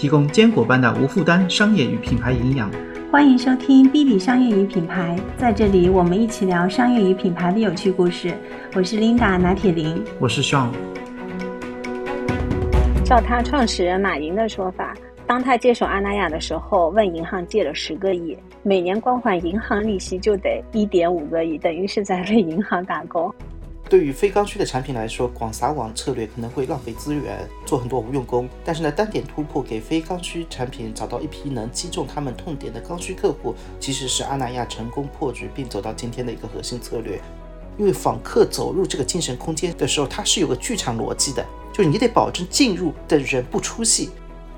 [0.00, 2.70] 提供坚果般的无负担商业与品牌营养。
[3.12, 8.32] 欢迎收听 B B 商业与品牌，在这里我们一起聊商业与品牌的有趣故事。
[8.74, 10.70] 我是 Linda 拿铁林，我是 Sean。
[13.04, 14.94] 照他创始人马云的说法，
[15.26, 23.30] 当他接手阿那亚的时候，问银行借了十个亿，每年光还银行利息就得一点五个亿，等于是在为银行打工。
[23.90, 28.48] 对于非刚需的产品来说，广撒网策略可能会浪费资源，做很多无用功。
[28.64, 37.20] 但是呢，单点突破，给非刚需产品找到一批能击中他们痛点的刚需客户，其实是阿那亚成功破局并走到今天的一个核心策略。
[37.78, 44.10] 因为访客走入这个精神空间的时候，它是有个剧场逻辑的，就是你得保证进入的人不出戏。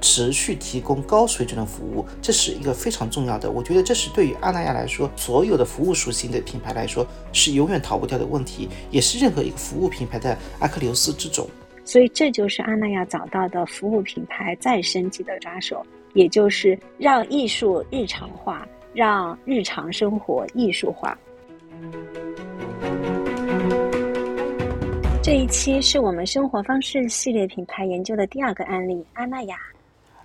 [0.03, 3.51] 持续提供高水准的服务，这是一个非常重要的。
[3.51, 11.49] 我觉得这是对于阿那亚来说，所有的服务属性的品牌来说，是永远逃不掉的问题，也是任何一个服务品牌的阿克琉斯之种。
[11.85, 21.17] 所以，这就是阿那亚找到的服务品牌再升级的抓手，也就是让艺术日常化，让日常生活艺术化。
[25.23, 29.57] 这一期是我们生活方式系列品牌研究的第二个案例——阿那亚。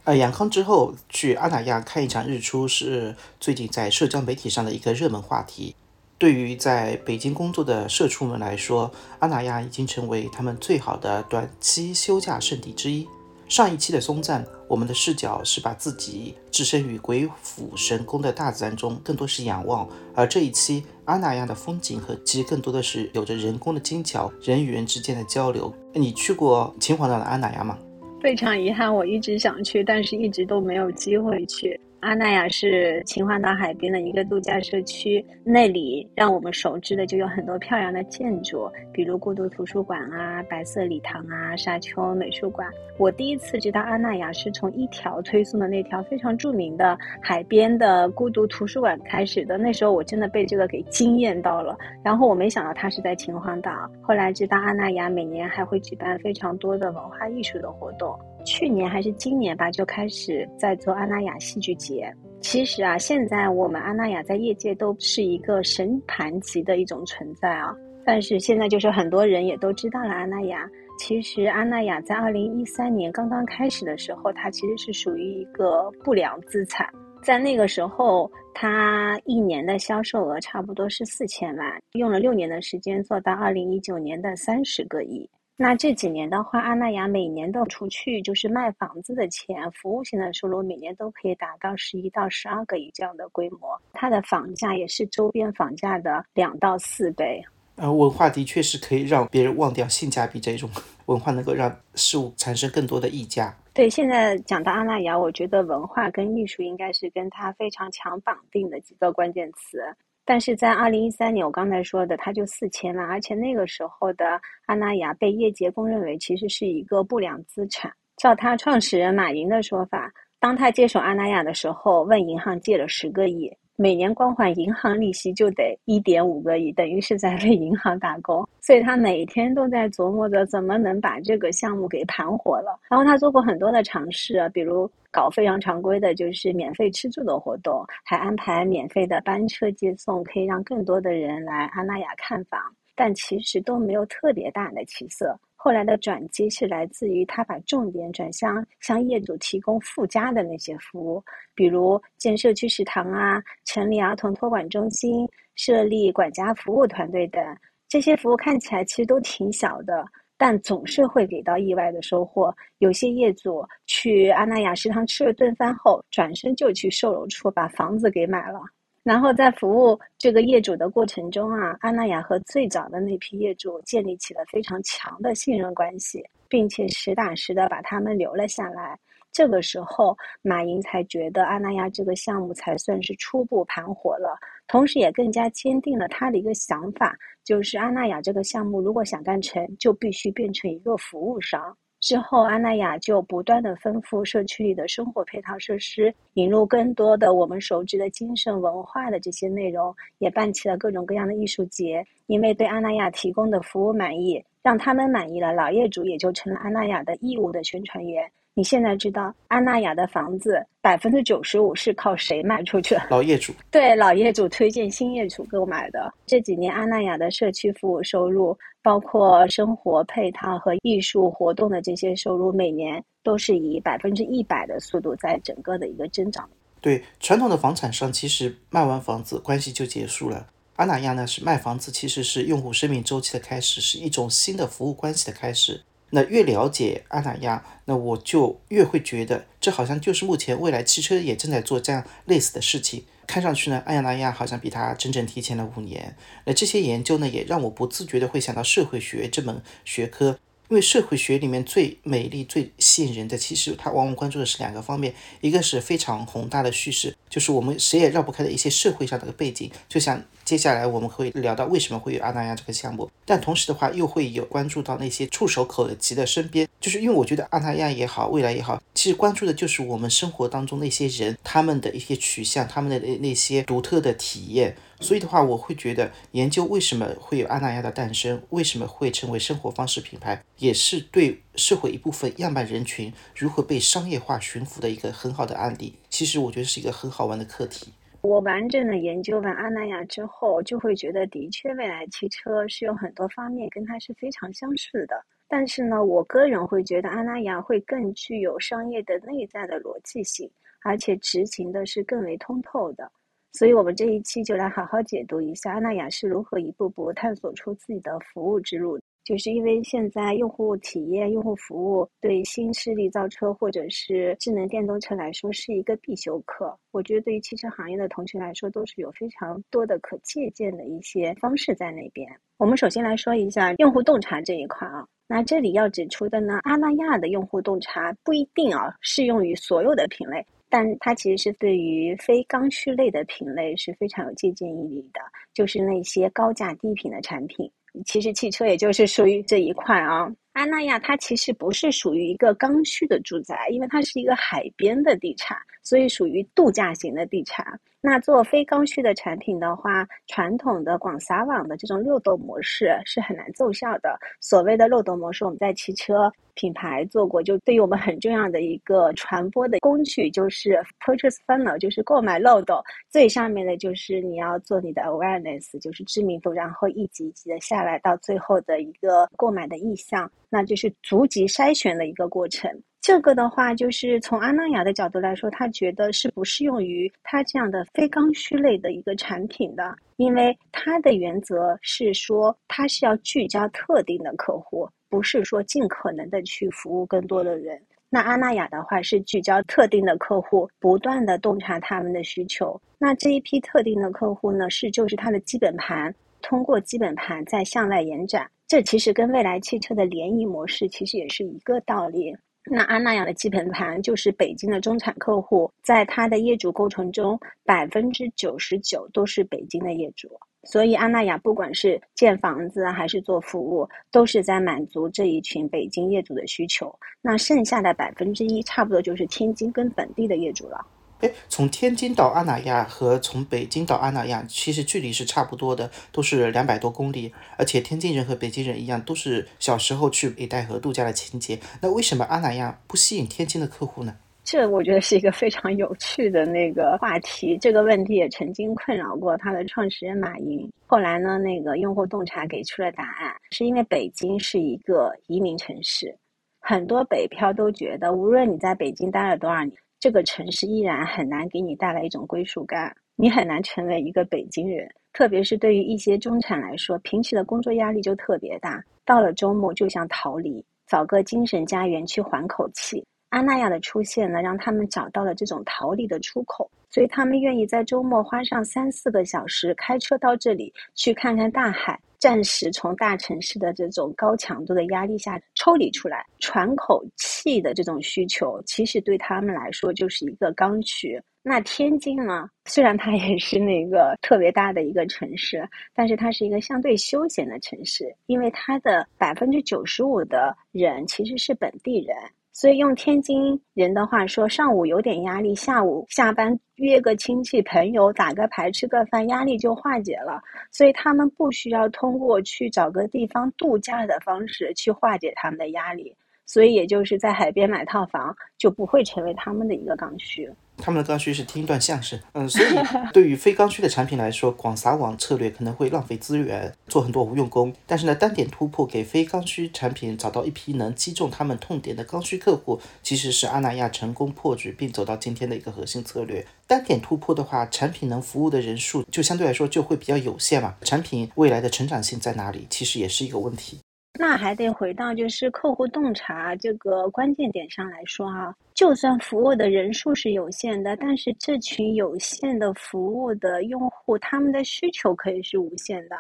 [0.08, 5.76] 呃，阳康之后去阿那亚看一场日出是最近在社交媒体上的一个热门话题。
[6.18, 13.06] 对于在北京工作的社畜们来说，阿那亚已经成为他们最好的短期休假圣地之一。
[13.50, 19.86] 上一期的松赞，我们的视角是把自己置身于鬼斧神工的大自然中，更多是仰望；
[20.16, 25.74] 而这一期阿那亚的风景和其实更多的是有着人工的精巧，人与人之间的交流。
[25.94, 27.78] 你去过秦皇岛的阿那亚吗？
[28.20, 31.80] 非常遗憾，我一直想去，但是一直都没有机会去。
[32.00, 42.67] 阿那亚是秦皇岛海边的一个度假社区，那里让我们熟知的就有很多漂亮的建筑，比如孤独图书馆啊、白色礼堂啊、沙丘美术馆。
[42.99, 51.76] 我第一次知道阿那亚是从一条推送的那条非常著名的海边的孤独图书馆开始的，那时候我真的被这个给惊艳到了。
[52.04, 53.72] 然后我没想到它是在秦皇岛，
[54.04, 58.17] 后来知道阿那亚每年还会举办非常多的文化艺术的活动。
[58.48, 62.10] 去年还是今年吧，就开始在做阿那亚戏剧节。
[62.40, 67.76] 其实啊，现在我们阿那亚在业界都是一个神盘级的一种存在啊。
[68.06, 70.66] 但是现在就是很多人也都知道了阿那亚。
[70.98, 76.88] 其实阿那亚在二零一三年刚刚开始的时候，它其实是属于一个不良资产。
[77.22, 85.30] 在那个时候，它一年的销售额差不多是四千万，用了六年的时间做到二零一九年的三十个亿。
[85.60, 93.60] 那这几年的话，阿那亚每年都除去就是卖房子的钱，服务性的收入每年都可以达到十一到十二个亿这样的规模。
[93.92, 97.44] 它的房价也是周边房价的两到四倍。
[97.78, 100.70] 呃，文化的确是可以让别人忘掉性价比这种
[101.08, 103.52] 文化，能够让事物产生更多的溢价。
[103.73, 109.84] 对，现在讲到阿那亚，我觉得文化跟艺术应该是跟它非常强绑定的几个关键词。
[110.27, 117.89] 但是在二零一三年，我刚才说的，它就四千了，而且那个时候的阿那亚被业界公认为其实是一个不良资产。
[118.17, 123.49] 照他创始人马云的说法，当他接手阿那亚的时候，问银行借了十个亿。
[123.80, 128.44] 每年光还银行利息就得一点五个亿，等于是在为银行打工。
[128.60, 132.75] 所以他每天都在琢磨着怎么能把这个项目给盘活了。
[132.89, 142.60] 然后他做过很多的尝试，比如搞非常常规的，就是免费吃住的活动，还安排免费的班车接送，可以让更多的人来阿那亚看房。
[142.95, 145.39] 但其实都没有特别大的起色。
[145.60, 151.24] 后来的转机是来自于他把重点转向向业主提供附加的那些服务，
[151.56, 157.44] 比如建社区食堂啊、成立儿童托管中心、设立管家服务团队等。
[157.90, 160.06] 这些服务看起来其实都挺小的，
[160.38, 162.56] 但总是会给到意外的收获。
[162.78, 168.60] 有些业主去阿那亚食堂吃了顿饭后，转身就去售楼处把房子给买了。
[169.07, 179.00] 然后在服务这个业主的过程中啊，阿那亚和最早的那批业主建立起了非常强的信任关系，并且实打实的把他们留了下来。
[179.31, 184.38] 这个时候，马云才觉得阿那亚这个项目才算是初步盘活了，
[184.68, 187.15] 同时也更加坚定了他的一个想法，
[187.45, 191.77] 就是阿那亚这个项目如果想干成，就必须变成一个服务商。
[192.00, 202.06] 之后，阿那亚就不断的丰富社区里的生活配套设施，引入更多的我们熟知的精神文化的这些内容，也办起了各种各样的艺术节。
[202.28, 208.32] 因为对阿那亚提供的服务满意，让他们满意了，老业主也就成了阿那亚的义务的宣传员。
[208.57, 212.98] 你现在知道安娜亚的房子百分之九十五是靠谁卖出去？
[213.07, 213.54] 老业主。
[213.69, 216.12] 对，老业主推荐新业主购买的。
[216.25, 226.50] 这几年安娜亚的社区服务收入，包括生活配套和艺术活动的这些收入，每年都是以百分之一百的速度在整个的一个增长。
[226.81, 230.48] 对传统的房产商，其实卖完房子关系就结束了。
[230.77, 235.81] 安娜亚呢是卖房子，其实是用户生命周期的开始，是一种新的服务关系的开始。
[236.12, 243.04] 那越了解阿那亚，那我就越会觉得，这好像就是目前未来汽车也正在做这样类似的事情。
[243.25, 246.15] 看上去呢，阿亚那亚好像比它整整提前了五年。
[246.45, 250.39] 那这些研究呢，也让我不自觉的会想到社会学这门学科。
[250.69, 274.74] 因为社会学里面最美丽、最吸引人的，其实它往往关注的是两个方面，一个是非常宏大的叙事，就是我们谁也绕不开的一些社会上的背景，就像接下来我们会聊到为什么会有阿那亚这个项目，但同时的话又会有关注到那些触手可及的身边，就是因为我觉得阿那亚也好，未来也好，其实关注的就是我们生活当中那些人，他们的一些取向，他们的那那些独特的体验。
[275.02, 285.96] 所以的话，我会觉得研究为什么会有阿那亚的诞生，为什么会成为生活方式品牌，也是对社会一部分样板人群如何被商业化驯服的一个很好的案例。
[286.10, 287.88] 其实我觉得是一个很好玩的课题。
[288.28, 295.16] 我完整的研究完阿那亚之后，就会觉得的确未来汽车是有很多方面跟它是非常相似的。
[295.48, 300.52] 但是呢，我个人会觉得阿那亚会更具有商业的内在的逻辑性，
[300.84, 303.10] 而且执行的是更为通透的。
[303.54, 309.00] 所以，我们这一期就来好好解读一下阿那亚是如何一步步探索出自己的服务之路。
[309.28, 316.74] 就是因为现在用户体验、用户服务对新势力造车或者是智能电动车来说是一个必修课。
[316.92, 322.26] 我觉得对于汽车行业的同学来说，都是有非常多的可借鉴的一些方式在那边。
[322.58, 325.06] 我们首先来说一下用户洞察这一块啊。
[325.28, 330.46] 那这里要指出的呢，阿那亚的用户洞察不一定啊适用于所有的品类。
[330.70, 335.20] 但它其实是对于非刚需类的品类是非常有借鉴意义的，
[335.54, 337.70] 就是那些高价低频的产品。
[338.06, 340.28] 其实汽车也就是属于这一块啊。
[340.57, 347.80] 安那亚它其实不是属于一个刚需的住宅，因为它是一个海边的地产，所以属于度假型的地产。
[348.01, 354.18] 那做非刚需的产品的话，传统的广撒网的这种漏斗模式是很难奏效的。
[354.39, 362.81] 所谓的漏斗模式，我们在汽车品牌做过，就对于我们很重要的一个传播的工具，就是 purchase funnel，就是购买漏斗。
[363.09, 370.31] 最上面的就是你要做你的 awareness，就是知名度，然后一级一级的下来到最后的一个购买的意向。
[370.50, 372.72] 那就是逐级筛选的一个过程。
[373.00, 387.82] 这个的话，就是从阿那雅的角度来说，他觉得是不适用于他这样的非刚需类的一个产品的，因为他的原则是说，他是要聚焦特定的客户，不是说尽可能的去服务更多的人。
[388.10, 392.82] 那阿那雅的话是聚焦特定的客户，不断的洞察他们的需求。
[392.98, 398.50] 那这一批特定的客户呢，是就是他的基本盘，通过基本盘再向外延展。
[398.68, 402.36] 这其实跟未来汽车的联谊模式其实也是一个道理。
[402.69, 410.28] 那安那亚的基本盘就是北京的中产客户，在他的业主构成中，百分之九十九都是北京的业主。
[410.64, 416.94] 所以安那亚不管是建房子还是做服务，都是在满足这一群北京业主的需求。
[417.22, 420.86] 那剩下的百分之一，差不多就是天津跟本地的业主了。
[421.19, 427.33] 哎，从天津到阿那亚和从北京到阿那亚，其实距离是差不多的，都是两百多公里。
[427.57, 431.59] 而且天津人和北京人一样，都是小时候去北戴河度假的情节。
[431.81, 434.16] 那为什么阿那亚不吸引天津的客户呢？
[434.44, 437.57] 这我觉得是一个非常有趣的那个话题。
[437.57, 440.71] 这个问题也曾经困扰过他的创始人马云。
[440.86, 446.16] 后来呢，那个用户洞察给出了答案，是因为北京是一个移民城市，
[446.62, 449.76] 很多北漂都觉得，无论你在北京待了多少年。
[449.99, 454.87] 这个城市依然很难给你带来一种归属感，你很难成为一个北京人。
[455.11, 463.04] 特别是对于一些中产来说，平时的工作压力就特别大，到了周末就想逃离，找个精神家园去缓口气。
[463.30, 471.99] 阿那亚的出现呢，让他们找到了这种逃离的出口，所以他们愿意在周末花上三四个小时开车到这里去看看大海。
[472.19, 481.21] 暂时从大城市的这种高强度的压力下抽离出来，喘口气的这种需求，其实对他们来说就是一个刚需。
[481.44, 482.50] 那天津呢？
[482.66, 492.18] 虽然它也是那个特别大的一个城市，但是它是一个相对休闲的城市，因为它的百分之九十五的人其实是本地人。
[492.59, 500.42] 所以用天津人的话说，上午有点压力，下午下班约个亲戚朋友打个牌吃个饭，压力就化解了。
[500.71, 506.11] 所以他们不需要通过去找个地方度假的方式去化解他们的压力。
[506.47, 510.52] 所以也就是在海边买套房就不会成为他们的一个刚需。
[510.78, 512.67] 他们的刚需是听一段相声，嗯，所以
[513.12, 517.74] 对于非刚需的产品来说，广撒网策略可能会浪费资源，做很多无用功。
[517.86, 526.46] 但是呢，单点突破给非刚需产品找到一批能击中他们痛点的刚需客户，其实是阿那亚成功破局并走到今天的一个核心策略。
[526.67, 533.79] 单点突破的话，产品能服务的人数就相对来说就会比较有限嘛，产品未来的成长性在哪里，其实也是一个问题。
[534.19, 546.15] 那还得回到就是客户洞察这个关键点上来说啊，就算服务的人数是有限的，但是这群有限的服务的用户，他们的需求可以是无限的。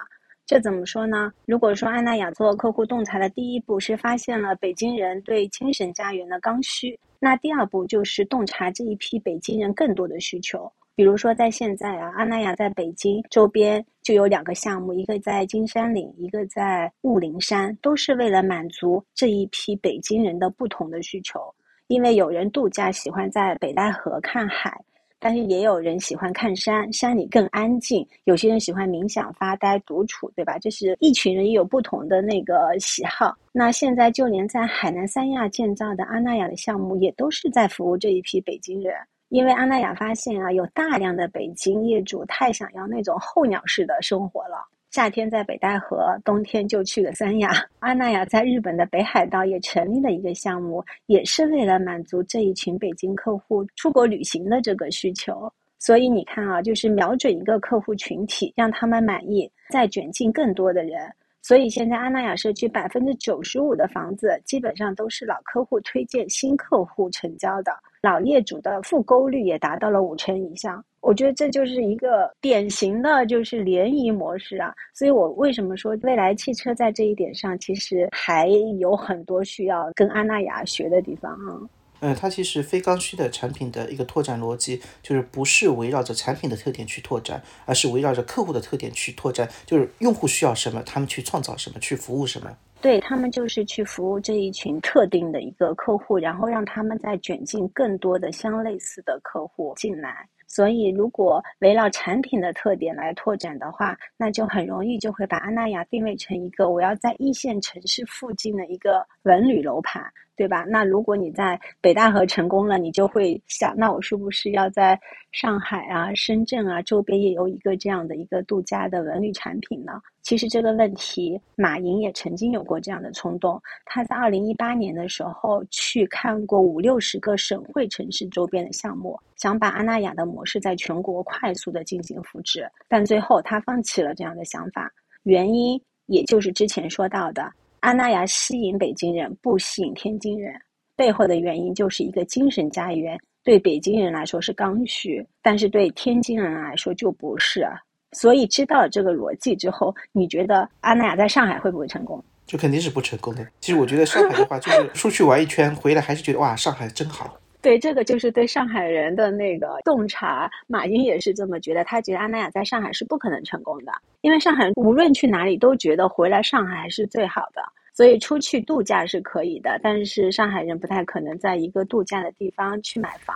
[0.45, 1.31] 这怎么说呢？
[1.45, 10.71] 如果说安娜雅做客户洞察的第一步是发现了北京人对精神家园的刚需，那第二步就是洞察这一批北京人更多的需求。
[10.97, 21.39] 比如说，在现在啊，阿那亚在北京周边就有两个项目，一个在金山岭，一个在雾灵山，都是为了满足这一批北京人的不同的需求。
[21.85, 24.75] 因为有人度假喜欢在北戴河看海，
[25.19, 30.57] 但是也有人喜欢看山，山里更安静；有些人喜欢冥想、发呆、独处，对吧？
[30.57, 33.37] 这是一群人也有不同的那个喜好。
[33.51, 38.95] 那现在就连在海南三亚建造的阿那亚的项目，也都是在服务这一批北京人。
[39.29, 44.65] 因为阿那亚发现啊，有大量的北京业主太想要那种候鸟式的生活了。
[44.89, 47.51] 夏天在北戴河，冬天就去了三亚。
[47.79, 55.51] 阿那亚在日本的北海道也成立了一个项目，也是为了满足这一群北京客户出国旅行的这个需求。
[55.77, 61.01] 所以你看啊，就是瞄准一个客户群体，让他们满意，再卷进更多的人。
[61.47, 70.83] 所以现在阿那亚社区百分之九十五的房子基本上都是老客户推荐新客户成交的，老业主的复购率也达到了五成以上。
[70.99, 74.73] 我觉得这就是一个典型的就是联谊模式啊。
[74.93, 81.63] 所以我为什么说未来汽车在这一点上其实还有很多需要跟阿那亚学的地方啊。
[81.99, 92.55] 嗯，它其实非刚需的产品的一个拓展逻辑，就是不是围绕着产品的特点去拓展，而是围绕着客户的特点去拓展，就是用户需要什么，他们去创造什么，去服务什么。
[92.79, 100.27] 对他们就是去服务这一群特定的一个客户，然后让他们再卷进更多的相类似的客户进来。
[100.45, 110.01] 所以，如果围绕产品的特点来拓展的话，那就很容易就会把阿那亚定位成一个我要在一线城市附近的一个文旅楼盘。
[110.37, 110.63] 对吧？
[110.69, 114.97] 那如果你在北戴河成功了，你就会想，那我是不是要在
[115.31, 119.99] 上海啊、深圳啊周边也有一个这样的一个度假的文旅产品呢？
[120.21, 123.59] 其实这个问题，马云也曾经有过这样的冲动。
[123.85, 134.91] 他在二零一八年的时候去看过五六十个省会城市周边的项目，想把阿那亚的模式在全国快速的进行复制，但最后他放弃了这样的想法。
[135.23, 137.51] 原因也就是之前说到的。
[137.81, 140.53] 阿那亚吸引北京人，不吸引天津人，
[140.95, 147.65] 背后的原因就是一个精神家园，对北京人来说是刚需，但是对天津人来说就不是。
[148.13, 152.23] 所以知道了这个逻辑之后，你觉得阿那亚在上海会不会成功？
[152.45, 153.45] 就肯定是不成功的。
[153.59, 157.37] 其实我觉得上海的话，就是出去玩一圈回来，还是觉得哇，上海真好。
[157.61, 160.49] 对，这个就是对上海人的那个洞察。
[160.67, 167.61] 马云也是这么觉得，他觉得阿那亚在上海是不可能成功的，因为上海无论去哪里都觉得回来上海是最好的。
[167.93, 173.35] 所以出去度假是可以的，但是上海人不太可能在一个度假的地方去买房。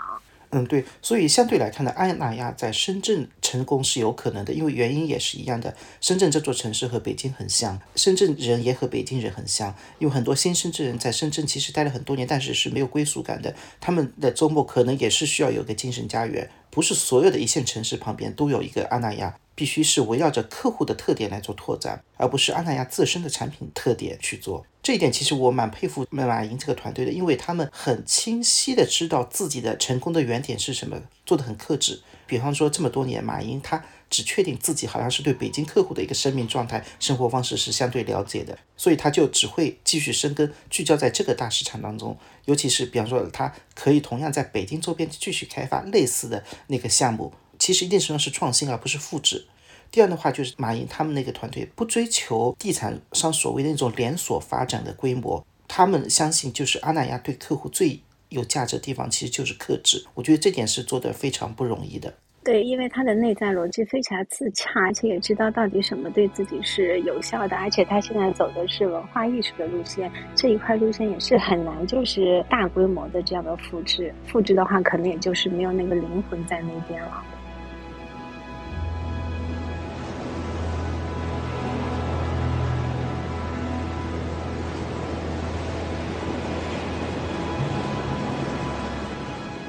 [0.51, 5.75] 嗯，对，所以相对来看呢，阿那亚在深圳成功是有可能的，因为原因也是一样的。
[5.99, 13.55] 深圳这座城市和北京很像，深圳人也和北京人很像，因为很多新深圳人在深圳其实待了很多年，但是是没有归属感的。
[13.79, 19.37] 他们的周末可能也是需要有个精神家园，不是所有的一线城市旁边都有一个阿那亚。
[19.53, 24.65] 必须是围绕着客户的特点来做拓展，而不是阿那亚自身的产品特点去做。
[24.83, 32.01] 这一点其实我蛮佩服马云这个团队的，因为他们很清晰的知道自己的成功的原点是什么，做的很克制。
[32.25, 42.17] 比方说这么多年，马云他只确定自己好像是对北京客户的一个生命状态、生活方式是相对了解的，所以他就只会继续深耕，聚焦在这个大市场当中。
[42.45, 47.33] 尤其是比方说，他可以同样在北京周边继续开发类似的那个项目。
[47.59, 49.45] 其实一定程度是创新，而不是复制。
[49.91, 60.05] 第二的话，就是马云他们那个团队不追求地产商所谓的那种连锁发展的规模，他们相信就是阿那亚对客户最有价值的地方，其实就是克制。
[60.13, 62.13] 我觉得这点是做的非常不容易的。
[62.43, 74.11] 对，因为他的内在逻辑非常自洽，而且也知道到底什么对自己是有效的，而且他现在走的是文化艺术的路线，这一块路线也是很难，就是大规模的这样的复制。
[74.25, 77.23] 复制的话，可能也就是没有那个灵魂在那边了。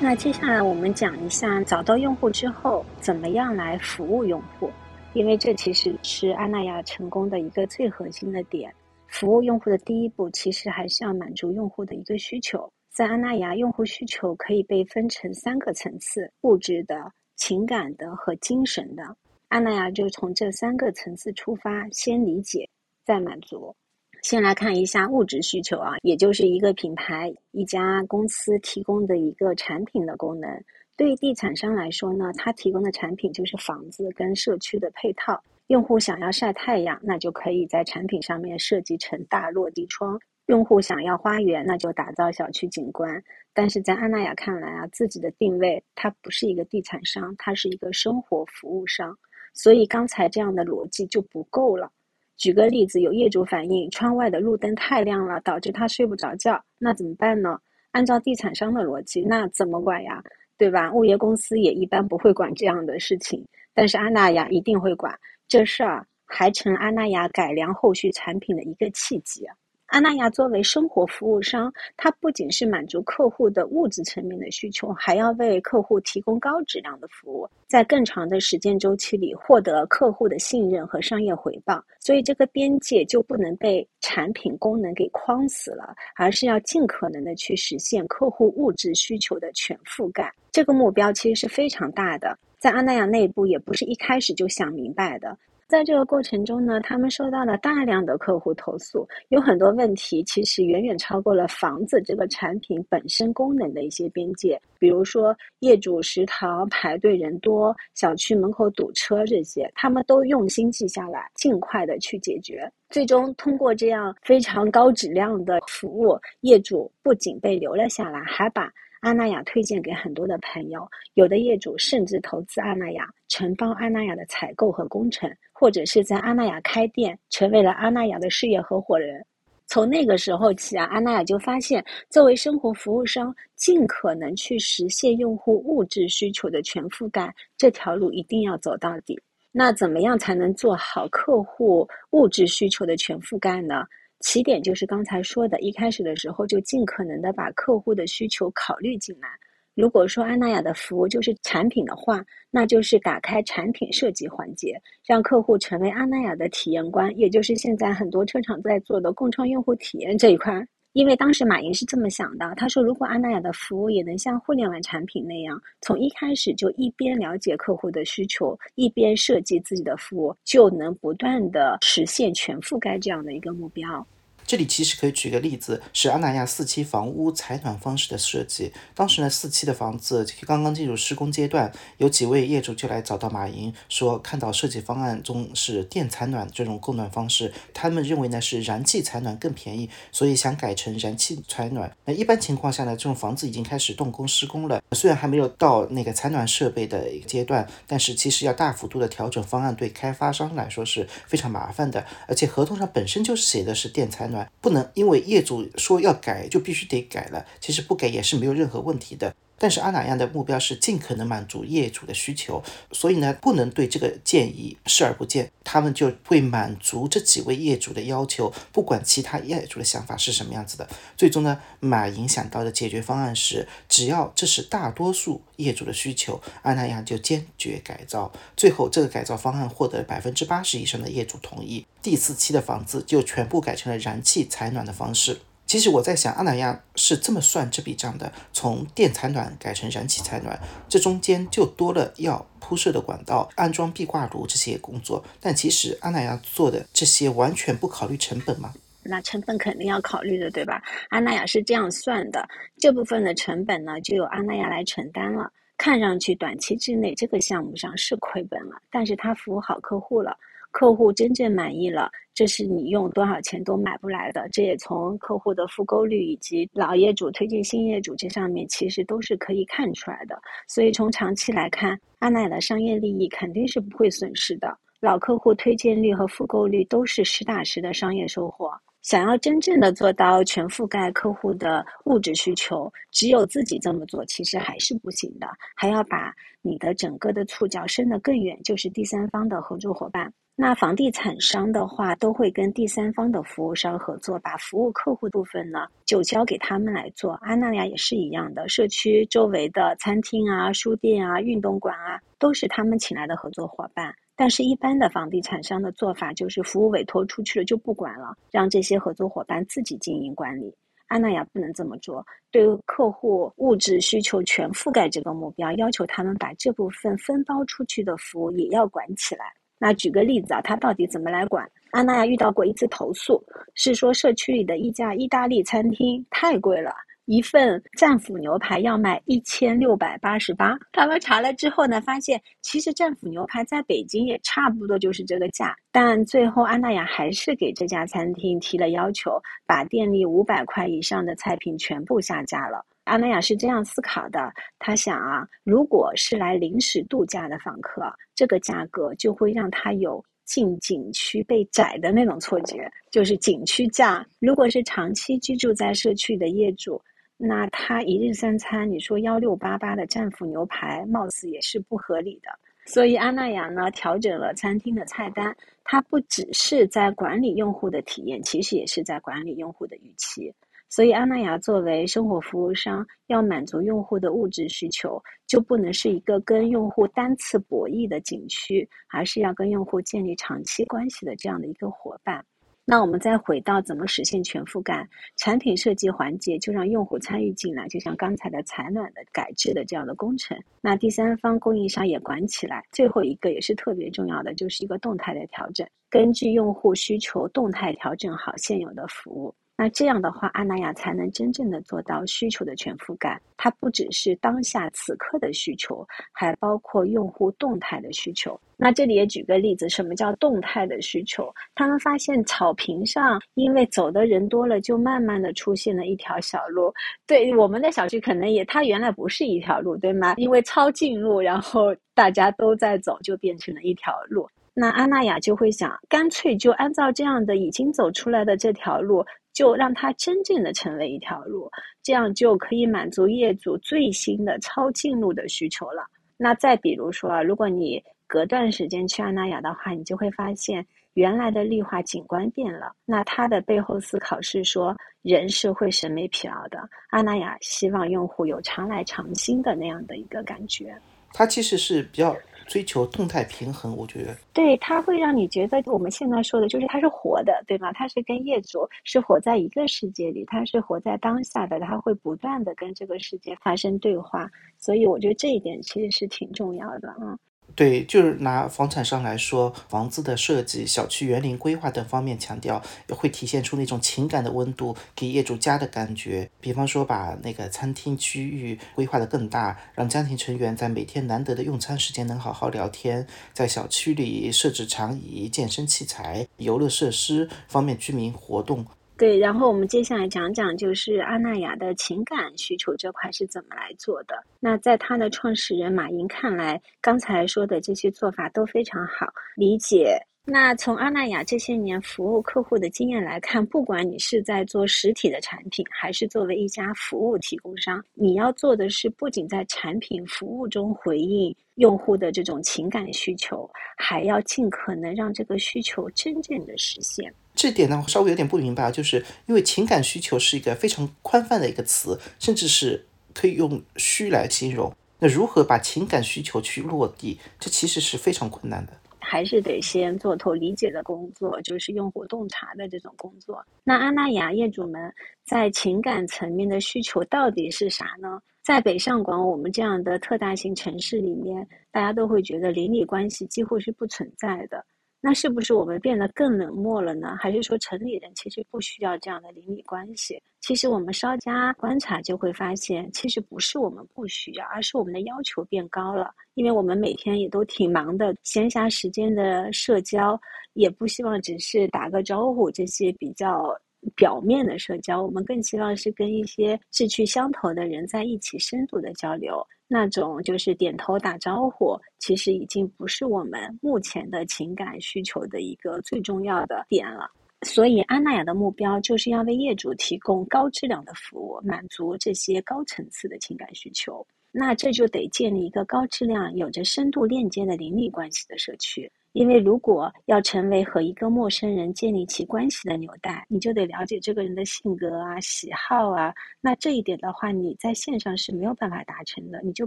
[0.04, 4.68] 那接下来我们讲一下找到用户之后怎么样来服务用户，
[5.12, 8.74] 因为这其实是安娜亚成功的一个最核心的点。
[9.06, 12.68] 服务用户的第一步其实还是要满足用户的一个需求。
[12.90, 19.04] 在安娜亚，用户需求可以被分成三个层次：物质的、情感的和精神的。
[19.46, 22.68] 安娜亚就从这三个层次出发，先理解，
[23.04, 23.72] 再满足。
[24.22, 30.48] 先来看一下物质需求啊，也就是一个品牌、一家公司提供的一个产品的功能。
[30.96, 35.42] 对于地产商来说呢，他提供的产品就是房子跟社区的配套。
[35.66, 43.22] 用户想要晒太阳，那就可以在产品上面设计成大落地窗；用户想要花园，那就打造小区景观。
[43.52, 49.18] 但是在安娜雅看来啊，自己的定位它不是一个地产商，它是一个生活服务商，
[49.52, 51.90] 所以刚才这样的逻辑就不够了。
[52.36, 57.58] 举个例子，有业主反映窗外的路灯太亮了，导致他睡不着觉，那怎么办呢？
[57.92, 60.22] 按照地产商的逻辑，那怎么管呀？
[60.58, 60.92] 对吧？
[60.92, 65.12] 物业公司也一般不会管这样的事情，但是安娜亚一定会管
[65.48, 69.44] 这事儿，还成安娜亚改良后续产品的一个契机。
[69.92, 81.84] 安娜亚作为生活服务商，它不仅是满足客户的物质层面的需求，还要为客户提供高质量的服务，在更长的时间周期里获得客户的信任和商业回报。
[82.00, 90.32] 所以，这个边界就不能被产品功能给框死了，而是要尽可能的去实现客户物质需求的全覆盖。
[90.50, 95.36] 这个目标其实是非常大的，在安娜亚内部也不是一开始就想明白的。
[95.72, 112.70] 在这个过程中呢，他们收到了大量的客户投诉，有很多问题其实远远超过了房子这个产品本身功能的一些边界，比如说业主食堂排队人多、小区门口堵车这些，他们都用心记下来，尽快的去解决。
[112.90, 118.70] 最终通过这样非常高质量的服务，业主不仅被留了下来，还把。
[119.02, 129.20] 安娜亚推荐给很多的朋友，有的业主甚至投资安娜亚，承包安娜亚的采购和工程，或者是在安娜亚开店，成为了安娜亚的事业合伙人。
[129.66, 139.20] 从那个时候起啊，安娜亚就发现，作为生活服务商，尽可能去实现用户物质需求的全覆盖，这条路一定要走到底。
[139.50, 143.84] 那怎么样才能做好客户物质需求的全覆盖呢？
[144.22, 149.28] 起点就是刚才说的，一开始的时候就尽可能的把客户的需求考虑进来。
[149.74, 160.66] 如果说安娜亚的服务就是产品的话，那就是打开产品设计环节，让客户成为安娜亚的体验官，也就是现在很多车厂在做的共创用户体验这一块。
[160.92, 174.06] 因为当时马云是这么想的，他说如果安娜亚的服务也能像互联网产品那样，从一开始就一边了解客户的需求，一边设计自己的服务，就能不断的实现全覆盖这样的一个目标。
[174.52, 178.70] 这里其实可以举个例子，是阿那亚四期房屋采暖方式的设计。
[178.94, 191.90] 当时呢，四期的房子刚刚进入施工阶段，有几位业主就来找到马云，说看到设计方案中是电采暖这种供暖方式，他们认为呢是燃气采暖更便宜，所以想改成燃气采暖。
[192.04, 204.41] 那一般情况下呢，这种房子已经开始动工施工了，虽然还没有到那个采暖设备的一个阶段，但是其实要大幅度的调整方案，对开发商来说是非常麻烦的，而且合同上本身就写的是电采暖。
[204.60, 209.34] 不能因为业主说要改就必须得改了，其实不改也是没有任何问题的。
[209.62, 215.52] 但是阿那亚的目标是尽可能满足业主的需求，所以呢，不能对这个建议视而不见。
[215.62, 220.88] 他们就会满足这几位业主的要求，不管其他业主的想法是什么样子的。
[221.16, 228.32] 最终呢，马云想到的解决方案是，只要这是大多数业主的需求，阿那亚就坚决改造。
[228.56, 235.38] 最后，这个改造方案获得百分之八十以上的业主同意，第四期的房子就全部改成了燃气采暖的方式。
[235.72, 245.24] 其实我在想，阿那亚是这么算这笔账的：从电采暖改成燃气采暖，这中间就多了要铺设的管道、安装壁挂炉这些工作。
[245.40, 248.74] 但其实阿那亚做的这些完全不考虑成本吗？
[249.02, 250.82] 那成本肯定要考虑的，对吧？
[251.08, 255.50] 阿那亚是这样算的，这部分的成本呢，就由阿那亚来承担了。
[255.78, 260.36] 看上去短期之内这个项目上是亏本了，但是他服务好客户了。
[260.72, 264.48] 客户真正满意了，这是你用多少钱都买不来的。
[264.50, 270.36] 这也从客户的复购率以及老业主推荐新业主这上面，其实都是可以看出来的。
[270.66, 274.76] 所以从长期来看，阿奶的商业利益肯定是不会损失的。
[275.00, 278.72] 老客户推荐率和复购率都是实打实的商业收获。
[279.02, 286.32] 想要真正的做到全覆盖客户的物质需求，只有自己这么做其实还是不行的，还要把
[286.62, 290.32] 你的整个的触角伸得更远，就是第三方的合作伙伴。
[290.62, 297.32] 那房地产商的话，都会跟第三方的服务商合作，把服务客户部分呢就交给他们来做。
[297.42, 304.14] 安娜亚也是一样的，社区周围的餐厅啊、书店啊、运动馆啊，都是他们请来的合作伙伴。
[304.36, 310.72] 但是，一般的房地产商的做法就是服务委托出去了就不管了，让这些合作伙伴自己经营管理。
[311.08, 319.52] 安娜亚不能这么做，对客户物质需求全覆盖这个目标，要求他们把这部分分包出去的服务也要管起来。
[319.82, 321.68] 那举个例子啊，他到底怎么来管？
[321.90, 323.42] 安娜亚遇到过一次投诉，
[323.74, 326.92] 是说社区里的一家意大利餐厅太贵了。
[327.24, 339.32] 一份战斧牛排要卖一千六百八十八，他们查了之后呢，发现其实战斧牛排在北京也差不多就是这个价，但最后安娜雅还是给这家餐厅提了要求，
[339.66, 342.86] 把店里五百块以上的菜品全部下架了。
[343.04, 354.26] 安娜雅是这样思考的，她想啊，如果是来临时度假的访客，这个价格就会让他有进景区被宰的那种错觉，就是景区价。
[354.38, 357.00] 如果是长期居住在社区的业主。
[357.44, 362.48] 那他一日三餐，你说幺六八八的战斧牛排，貌似也是不合理的。
[362.86, 370.54] 所以阿那亚呢，调整了餐厅的菜单，它不只是在管理用户的体验，其实也是在管理用户的预期。
[370.92, 382.44] 所以阿那亚作为生活服务商，要满足用户的物质需求，就不能是一个跟用户单次博弈的景区，而是要跟用户建立长期关系的这样的一个伙伴。
[382.84, 390.60] 那我们再回到怎么实现全覆盖，产品设计环节就让用户参与进来，就像刚才的采暖的改制的这样的工程。
[390.82, 392.84] 那第三方供应商也管起来。
[392.92, 399.54] 最后一个也是特别重要的，就是一个动态的调整，根据用户需求动态调整好现有的服务。
[399.82, 403.36] 那这样的话，阿那亚才能真正的做到需求的全覆盖。
[403.56, 408.56] 它不只是当下此刻的需求，还包括用户动态的需求。
[408.76, 411.52] 那这里也举个例子，什么叫动态的需求？
[411.74, 416.94] 他们发现草坪上因为走的人多了，就慢慢的出现了一条小路。
[417.26, 420.34] 对我们的小区可能也，它原来不是一条路，对吗？
[420.36, 424.48] 因为抄近路，然后大家都在走，就变成了一条路。
[424.74, 429.26] 那阿那亚就会想，干脆就按照这样的已经走出来的这条路。
[429.52, 431.70] 就让它真正的成为一条路，
[432.02, 436.06] 这样就可以满足业主最新的超近路的需求了。
[436.36, 440.84] 那再比如说，如果你隔段时间去阿那亚的话，你就会发现
[441.14, 442.92] 原来的绿化景观变了。
[443.04, 446.88] 那它的背后思考是说，人是会审美疲劳的。
[447.10, 450.96] 阿那亚希望用户有常来常新的那样的一个感觉。
[451.32, 452.36] 它其实是比较。
[452.72, 457.92] 追求动态平衡，我觉得对它会让你觉得我们现在说的就是它是活的，对吗？
[457.92, 467.36] 它是跟业主是活在一个世界里，它是活在当下的，它会不断的跟这个世界发生对话，所以我觉得这一点其实是挺重要的啊。
[467.74, 476.50] 对，就是拿房产商来说，房子的设计、小区园林规划等方面强调，会体现出那种情感的温度，给业主家的感觉。
[476.60, 488.86] 比方说，把那个餐厅区域规划的更大，让家庭成员在每天难得的用餐时间能好好聊天；在小区里设置长椅、健身器材、游乐设施，方便居民活动。
[489.16, 494.34] 对，然后我们接下来讲讲，就是阿那亚的情感需求这块是怎么来做的。
[494.58, 500.18] 那在他的创始人马云看来，刚才说的这些做法都非常好理解。
[500.44, 517.32] 那从阿那亚这些年服务客户的经验来看，不管你是在做实体的产品，还是作为一家服务提供商，你要做的是不仅在产品服务中回应用户的这种情感需求，还要尽可能让这个需求真正的实现。
[517.62, 524.92] 这点呢，稍微有点不明白，就是因为情感需求是一个非常宽泛的一个词，甚至是可以用虚来形容。
[525.20, 528.92] 那如何把情感需求去落地，这其实是非常困难的。
[529.20, 533.64] 还是得先做透理解的工作，就是用户洞察的这种工作。
[533.84, 535.00] 那阿那亚业主们
[535.46, 538.40] 在情感层面的需求到底是啥呢？
[538.64, 544.84] 在北上广我们这样的特大型城市里面，大家都会觉得邻里关系几乎是不存在的。
[545.24, 547.36] 那是不是我们变得更冷漠了呢？
[547.38, 550.42] 还是说城里人其实不需要这样的邻里关系？
[550.60, 556.32] 其实我们稍加观察就会发现，其实不是我们不需要，而是我们的要求变高了。
[556.54, 560.38] 因为我们每天也都挺忙的，闲暇时间的社交
[560.72, 563.72] 也不希望只是打个招呼这些比较
[564.16, 569.64] 表面的社交，我们更希望是跟一些志趣相投的人在一起深度的交流。
[569.92, 577.30] 那种就是点头打招呼，其实已经不是我们目前的情感需求的一个最重要的点了。
[577.66, 584.26] 所以，安娜雅的目标就是要为业主提供高质量的服务，满足这些高层次的情感需求。
[584.50, 589.12] 那这就得建立一个高质量、有着深度链接的邻里关系的社区。
[589.32, 596.32] 因为如果要成为和一个陌生人建立起关系的纽带，你就得了解这个人的性格啊、喜好啊。
[596.60, 599.86] 那这一点的话，你在线上是没有办法达成的，你就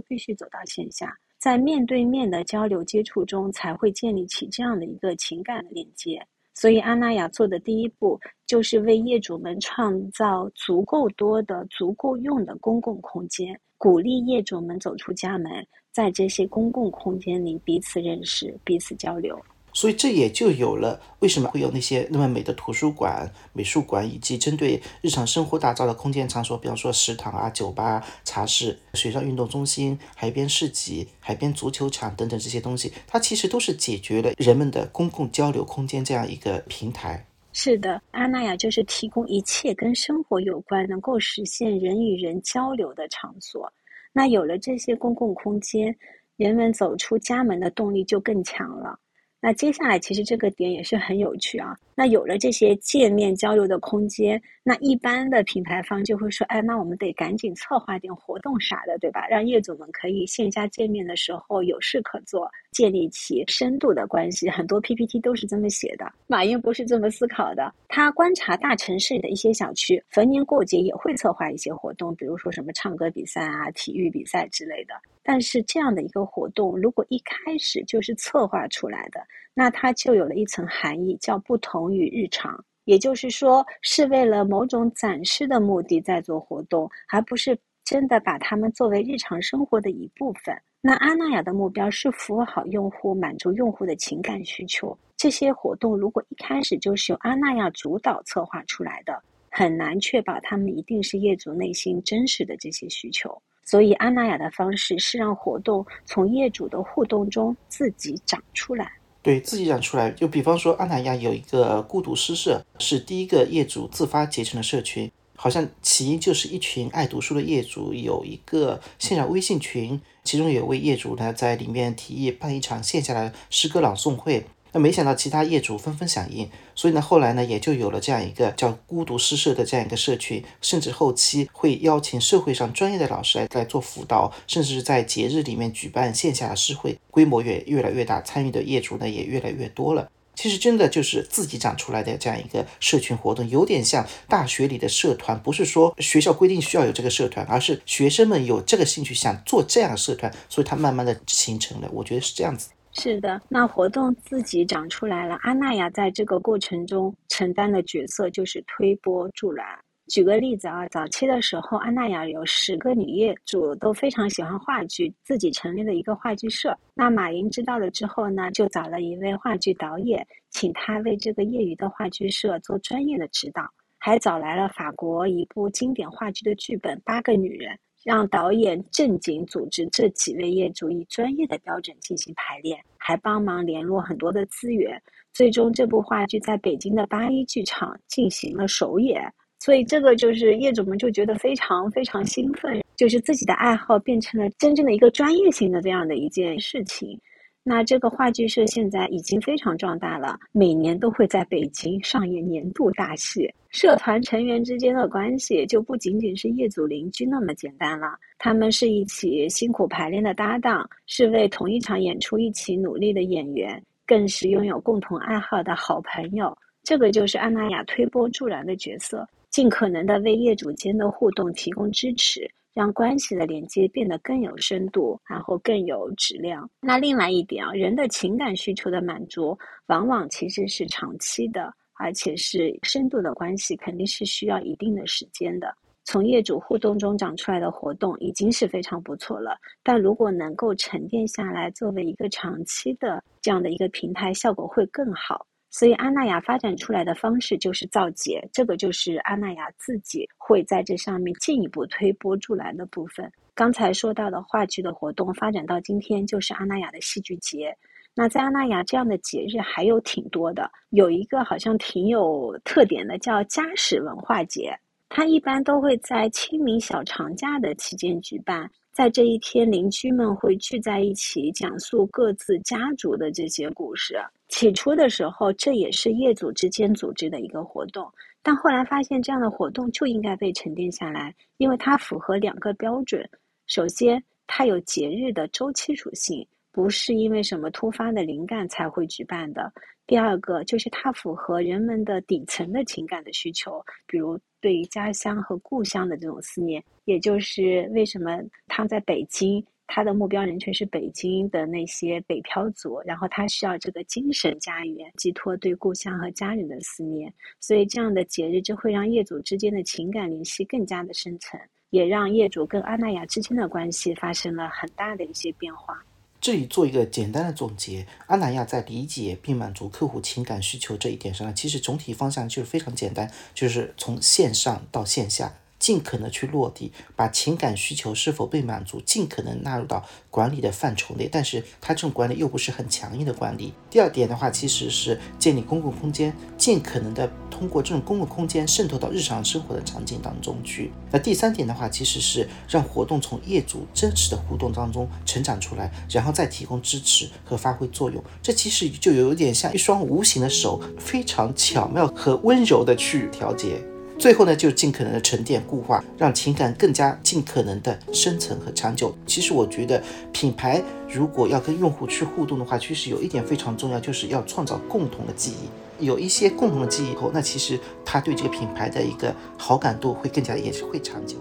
[0.00, 6.20] 必须走到线下，在面对面的交流接触中，才会建立起这样的一个情感的连接。
[6.54, 15.52] 所以，阿那亚做的第一步就是为业主们创造足够多的、足够用的公共空间，鼓励业主们走出家门。
[15.96, 37.26] 在这些公共空间里彼此认识、彼此交流，所以这也就有了为什么会有那些那么美的图书馆、美术馆，以及针对日常生活打造的空间场所，比方说食堂啊、酒吧、茶室、水上运动中心、海边市集、海边足球场等等这些东西，它其实都是解决了人们的公共交流空间这样一个平台。
[37.54, 43.72] 是的，阿那亚就是提供一切跟生活有关、能够实现人与人交流的场所。
[44.16, 45.94] 那有了这些公共空间，
[46.38, 48.98] 人们走出家门的动力就更强了。
[49.42, 51.76] 那接下来其实这个点也是很有趣啊。
[51.98, 59.26] 那有了这些见面交流的空间，那一般的品牌方就会说：“哎，那我们得赶紧策划点活动啥的，对吧？
[59.28, 66.12] 让业主们可以线下见面的时候有事可做，建立起深度的关系。”很多 PPT 都是这么写的。
[66.26, 74.92] 马云不是这么思考的，他观察大城市的一些小区，逢年过节也会策划一些活动，比如说什么唱歌比赛啊、体育比赛之类的。
[75.22, 79.20] 但是这样的一个活动，如果一开始就是策划出来的，
[79.58, 82.62] 那它就有了一层含义，叫不同于日常。
[82.84, 90.54] 也就是说，是为了某种展示的目的在做活动，而不是真的把它们作为日常生活的一部分。
[90.82, 94.96] 那阿那亚的目标是服务好用户，满足用户的情感需求。
[95.16, 99.18] 这些活动如果一开始就是由阿那亚主导策划出来的，
[99.50, 103.40] 很难确保他们一定是业主内心真实的这些需求。
[103.64, 108.92] 所以，阿那亚的方式是让活动从业主的互动中自己长出来。
[109.26, 115.10] 对自己讲出来，就比方说，阿那亚有一个孤独诗社，是第一个业主自发结成的社群。
[115.34, 124.46] 好像起因就是一群爱读书的业主有一个线上微信群，其中有位业主呢在里面提议办一场线下的诗歌朗诵会。
[124.76, 140.10] 那没想到其他业主纷纷响应，所以呢，后来呢，也就有了这样一个叫“孤独诗社”的这样一个社群，甚至后期会邀请社会上专业的老师来来做辅导，甚至是在节日里面举办线下的诗会，规模越越来越大，参与的业主呢也越来越多了。
[140.34, 151.88] 其实真的就是自己长出来的这样一个社群活动，有点像大学里的社团，不是说学校规定需要有这个社团，而是学生们有这个兴趣想做这样的社团，所以它慢慢的形成了。
[151.90, 152.68] 我觉得是这样子。
[152.98, 155.36] 是的，那活动自己长出来了。
[155.42, 159.66] 阿那亚在这个过程中承担的角色就是推波助澜。
[160.08, 166.76] 举个例子啊，早期的时候，阿那亚有十个女业主都非常喜欢话剧，自己成立了一个话剧社。
[166.94, 177.74] 那马云知道了之后呢，就找了一位话剧导演，请他为这个业余的话剧社做专业的指导，还找来了法国一部经典话剧的剧本《八个女人》。
[178.06, 184.96] 让导演正经组织这几位业主以专业的标准进行排练，还帮忙联络很多的资源。
[185.32, 189.20] 最终，这部话剧在北京的八一剧场进行了首演。
[189.58, 197.20] 所以，这个就是业主们就觉得非常非常兴奋，就是自己的爱好变成了真正的一个专业性的这样的一件事情。
[197.68, 203.52] 那这个话剧社现在已经非常壮大了，每年都会在北京上演年度大戏。
[203.70, 216.56] 社团成员之间的关系就不仅仅是业主邻居那么简单了，他们是一起辛苦排练的搭档，是为同一场演出一起努力的演员，更是拥有共同爱好的好朋友。
[216.84, 222.48] 这个就是安娜雅推波助澜的角色，尽可能的为业主间的互动提供支持。
[222.76, 226.68] 让关系的连接变得更有深度，然后更有质量。
[226.78, 235.74] 那另外一点啊，人的情感需求的满足，往往其实是长期的，而且是深度的关系，肯定是需要一定的时间的。
[236.04, 245.46] 从业主互动中长出来的活动已经是非常不错了，但如果能够沉淀下来，作为一个长期的这样的一个平台，效果会更好。
[245.78, 253.30] 所以，阿那亚发展出来的方式就是造节，这个就是阿那亚自己会在这上面进一步推波助澜的部分。
[253.54, 257.76] 刚才说到的话剧的活动发展到今天，就是阿那亚的戏剧节。
[258.14, 264.74] 那在阿那亚这样的节日还有挺多的，有一个好像挺有特点的，叫家史文化节。
[265.10, 268.66] 它一般都会在清明小长假的期间举办。
[268.92, 274.18] 在这一天，邻居们会聚在一起，讲述各自家族的这些故事。
[274.48, 278.10] 起初的时候，这也是业主之间组织的一个活动，
[278.42, 283.28] 但后来发现这样的活动就应该被沉淀下来，因为它符合两个标准：
[283.66, 289.72] 首先，它有节日的周期属性，不是因为什么突发的灵感才会举办的。
[290.06, 299.64] 第二个就是它符合人们的底层的情感的需求，比如对于家乡和故乡的这种思念，也就是为什么他在北京。
[299.86, 307.32] 他的目标人群是北京的那些北漂族，然后他需要这个精神家园，寄托对故乡和家人的思念。
[307.60, 311.58] 所以这样的节日就会让业主之间的情感联系更加的深层，
[311.90, 316.04] 也让业主跟阿那亚之间的关系发生了很大的一些变化。
[316.38, 325.54] 这里做一个简单的总结：阿那亚在理解并满足客户情感需求这一点上呢，其实总体方向就是非常简单，就是从线上到线下。
[325.86, 331.28] 尽可能去落地，把情感需求是否被满足，尽可能纳入到管理的范畴内。
[331.30, 333.72] 但是它这种管理又不是很强硬的管理。
[333.88, 340.90] 第二点的话，其实是建立公共空间，尽可能的通过这种公共空间渗透到日常生活的场景当中去。
[341.12, 348.20] 那第三点的话，其实是让活动从业主真实的互动当中成长出来，然后再提供支持和发挥作用。
[348.42, 353.80] 这其实就有点像一双无形的手，非常巧妙和温柔的去调节。
[354.18, 359.14] 最后呢，就尽可能的沉淀固化，让情感更加尽可能的深层和长久。
[359.26, 360.02] 其实我觉得，
[360.32, 366.04] 品牌如果要跟用户去互动的话，其实有一点非常重要，就是要创造共同的记忆。
[366.04, 371.36] 有一些共同的记忆以后，那其实他对这个品牌的一个好感度会更加，也是会长久。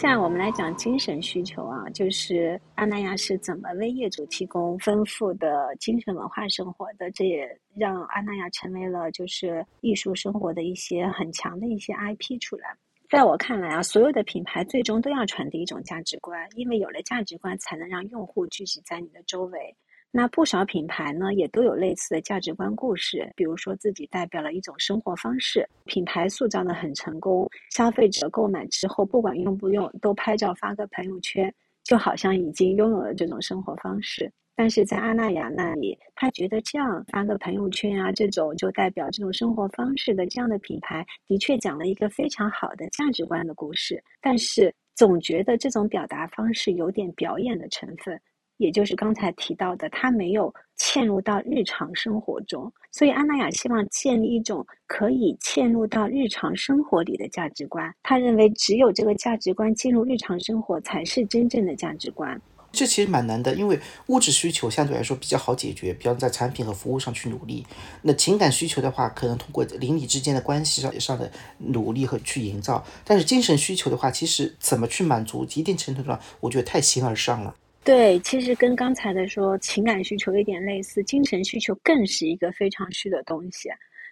[0.00, 12.74] 现在我们来讲精神需求啊，就是阿那亚是怎么为业主提供丰富的精神文化生活的，这也让阿那亚成为了就是艺术生活的一些很强的一些 IP 出来。
[13.10, 19.76] 在我看来啊，所有的品牌最终都要传递一种价值观，因为有了价值观，才能让用户聚集在你的周围。
[20.12, 34.30] 那不少品牌呢，也都有类似的价值观故事，比如说自己代表了一种生活方式，品牌塑造的很成功，消费者购买之后，不管用不用，都拍照发个朋友圈，就好像已经拥有了这种生活方式。
[34.56, 48.20] 但是在阿那亚那里，他觉得这样发个朋友圈啊，这种就代表这种生活方式的这样的品牌，的确讲了一个非常好的价值观的故事，但是总觉得这种表达方式有点表演的成分。
[48.60, 57.90] 也就是刚才提到的，他没有嵌入到日常生活中，所以安娜雅希望建立一种可以嵌入到日常生活里的价值观。
[58.02, 62.38] 他认为，只有这个价值观进入日常生活，才是真正的价值观。
[62.70, 67.66] 这其实蛮难的，因为物质需求相对来说比较好解决，比方在产品和服务上去努力。
[68.02, 72.84] 那情感需求的话，可能通过邻里之间的关系上上的努力和去营造。
[73.06, 77.56] 但是精神需求的话，其实怎么去满足，一定程度上，我觉得太形而上了。
[77.82, 83.70] 对，其实跟刚才的说情感需求有点类似，精神需求更是一个非常虚的东西，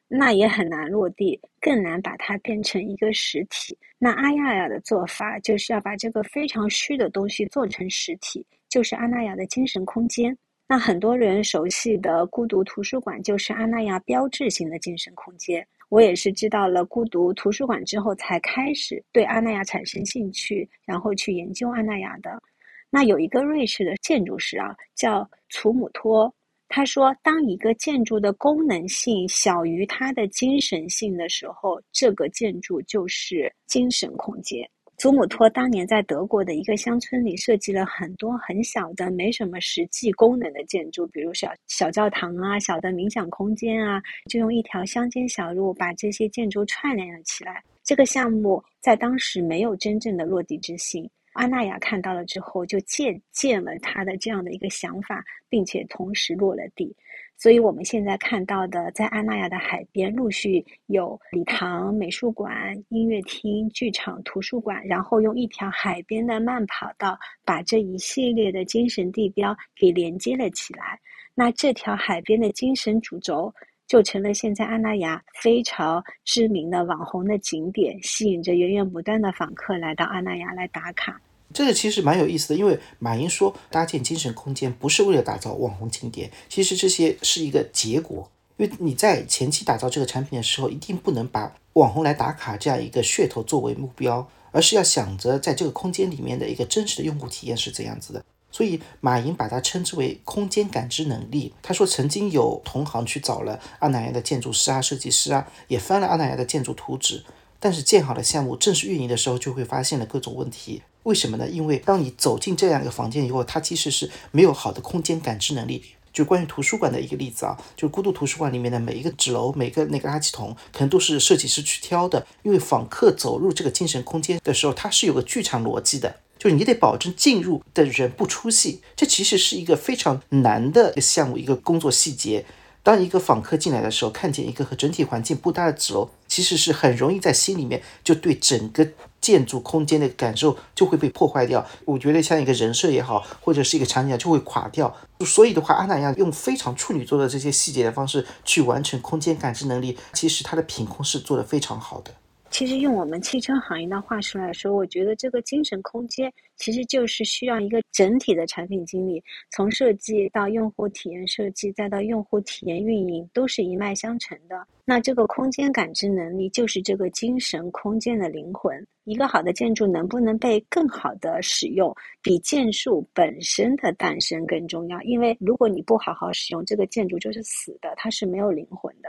[0.08, 3.76] 那也很难落地，更难把它变成一个实体。
[3.98, 10.36] 那阿亚亚的做法就是要把这个非常虚的东西做成实体，就是阿那亚的精神空间。
[10.66, 15.64] 那很多人熟悉的孤独图书馆就是阿那亚标志性的精神空间。
[15.90, 22.42] 我也是知道了孤独图书馆之后，才开始对阿那亚产生兴趣，然后去研究阿那亚的。
[22.90, 26.32] 那有一个瑞士的建筑师啊，叫祖姆托。
[26.70, 34.68] 他说，当一个建筑的功能性小于它的精神性的时候，这个建筑就是精神空间。
[34.98, 47.62] 祖姆托当年在德国的一个乡村里设计了很多很小的、没什么实际功能的建筑，比如小小教堂啊、小的冥想空间啊，就用一条乡间小路把这些建筑串联了起来。
[47.82, 51.08] 这个项目在当时没有真正的落地之行。
[51.38, 56.94] 阿那亚看到了之后，就借鉴了他的这样的一个想法，并且同时落了地。
[57.36, 70.98] 所以，我们现在看到的，在阿那亚的海边，陆续有礼堂、美术馆、音乐厅、剧场、图书馆，然后用一条海边的慢跑道，把这一系列的精神地标给连接了起来。
[71.34, 73.54] 那这条海边的精神主轴。
[73.86, 81.18] 就成了现在阿那亚非常知名的网红的景点，吸引着源源不断的访客来到阿那亚来打卡。
[81.52, 88.30] 这个其实蛮有意思的，因为马云说搭建精神空间不是为了打造网红景点，其实这些是一个结果。
[88.58, 98.24] 因为你在前期打造这个产品的时候，一定不能把网红来打卡这样一个噱头作为目标，而是要想着在这个空间里面的一个真实的用户体验是怎样子的。
[98.50, 101.54] 所以马云把它称之为空间感知能力。
[101.62, 107.22] 他说，曾经有同行去找了阿那亚的建筑师啊、设计师啊，也翻了阿那亚的建筑图纸，
[107.60, 110.82] 但是建好的项目正式运营的时候，就会发现了各种问题。
[111.08, 111.48] 为什么呢？
[111.48, 115.82] 因为当你走进这样一个房间以后，它其实是没有好的空间感知能力。
[116.12, 122.26] 就关于图书馆的一个例子啊，就是孤独图书馆里面的每一个纸楼、每个那个垃圾桶，可能都是设计师去挑的。
[122.42, 128.82] 因为访客走入这个精神空间的时候，它是有个剧场逻辑的，就是你得保证进入的人不出戏。
[128.94, 132.44] 这其实是一个非常难的一个项目，一个工作细节。
[132.88, 138.88] 当一个访客进来的时候，看见一个和整体环境不搭的纸楼，其实是很容易在心里面就对整个
[139.20, 141.66] 建筑空间的感受就会被破坏掉。
[141.84, 144.96] 我觉得像一个人设也好，或者是一个场景就会垮掉。
[145.20, 152.14] 所以的话，阿那亚用非常处女座的这些细节的方式去完成空间感知能力，其实它的品控是做得非常好的。
[152.50, 164.66] 其实用我们汽车行业的话术来说，我觉得这个精神空间其实就是需要一个整体的产品经理，从设计到用户体验设计，再到用户体验运营，都是一脉相承的。
[164.84, 168.84] 那这个空间感知能力就是这个精神空间的灵魂。
[169.04, 175.00] 一个好的建筑能不能被更好的使用，比建筑本身的诞生更重要。
[175.02, 179.08] 因为如果你不好好使用，这个建筑就是死的，它是没有灵魂的。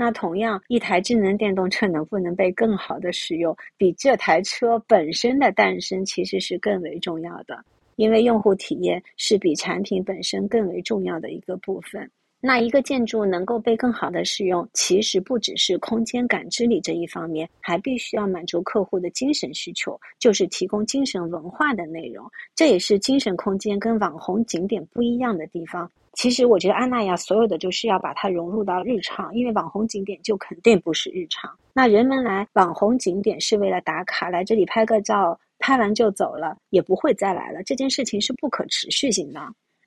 [0.00, 7.62] 那同样，一台智能电动车能不能被更好的使用，比这台车本身的诞生其实是更为重要的，
[7.96, 12.10] 因为用户体验是比产品本身更为重要的一个部分。
[12.42, 22.24] 那一个建筑能够被更好的使用，其实不只是空间感知力这一方面，还必须要满足客户的精神需求，就是提供精神文化的内容。
[22.54, 25.90] 这也是精神空间跟网红景点不一样的地方。
[26.14, 31.54] 其实我觉得安娜亚所有的就是要把它融入到日常，因为网红景点就肯定不是日常。
[31.74, 37.62] 那人们来网红景点是为了打卡，来这里拍个照，拍完就走了，也不会再来了。
[37.62, 39.40] 这件事情是不可持续性的。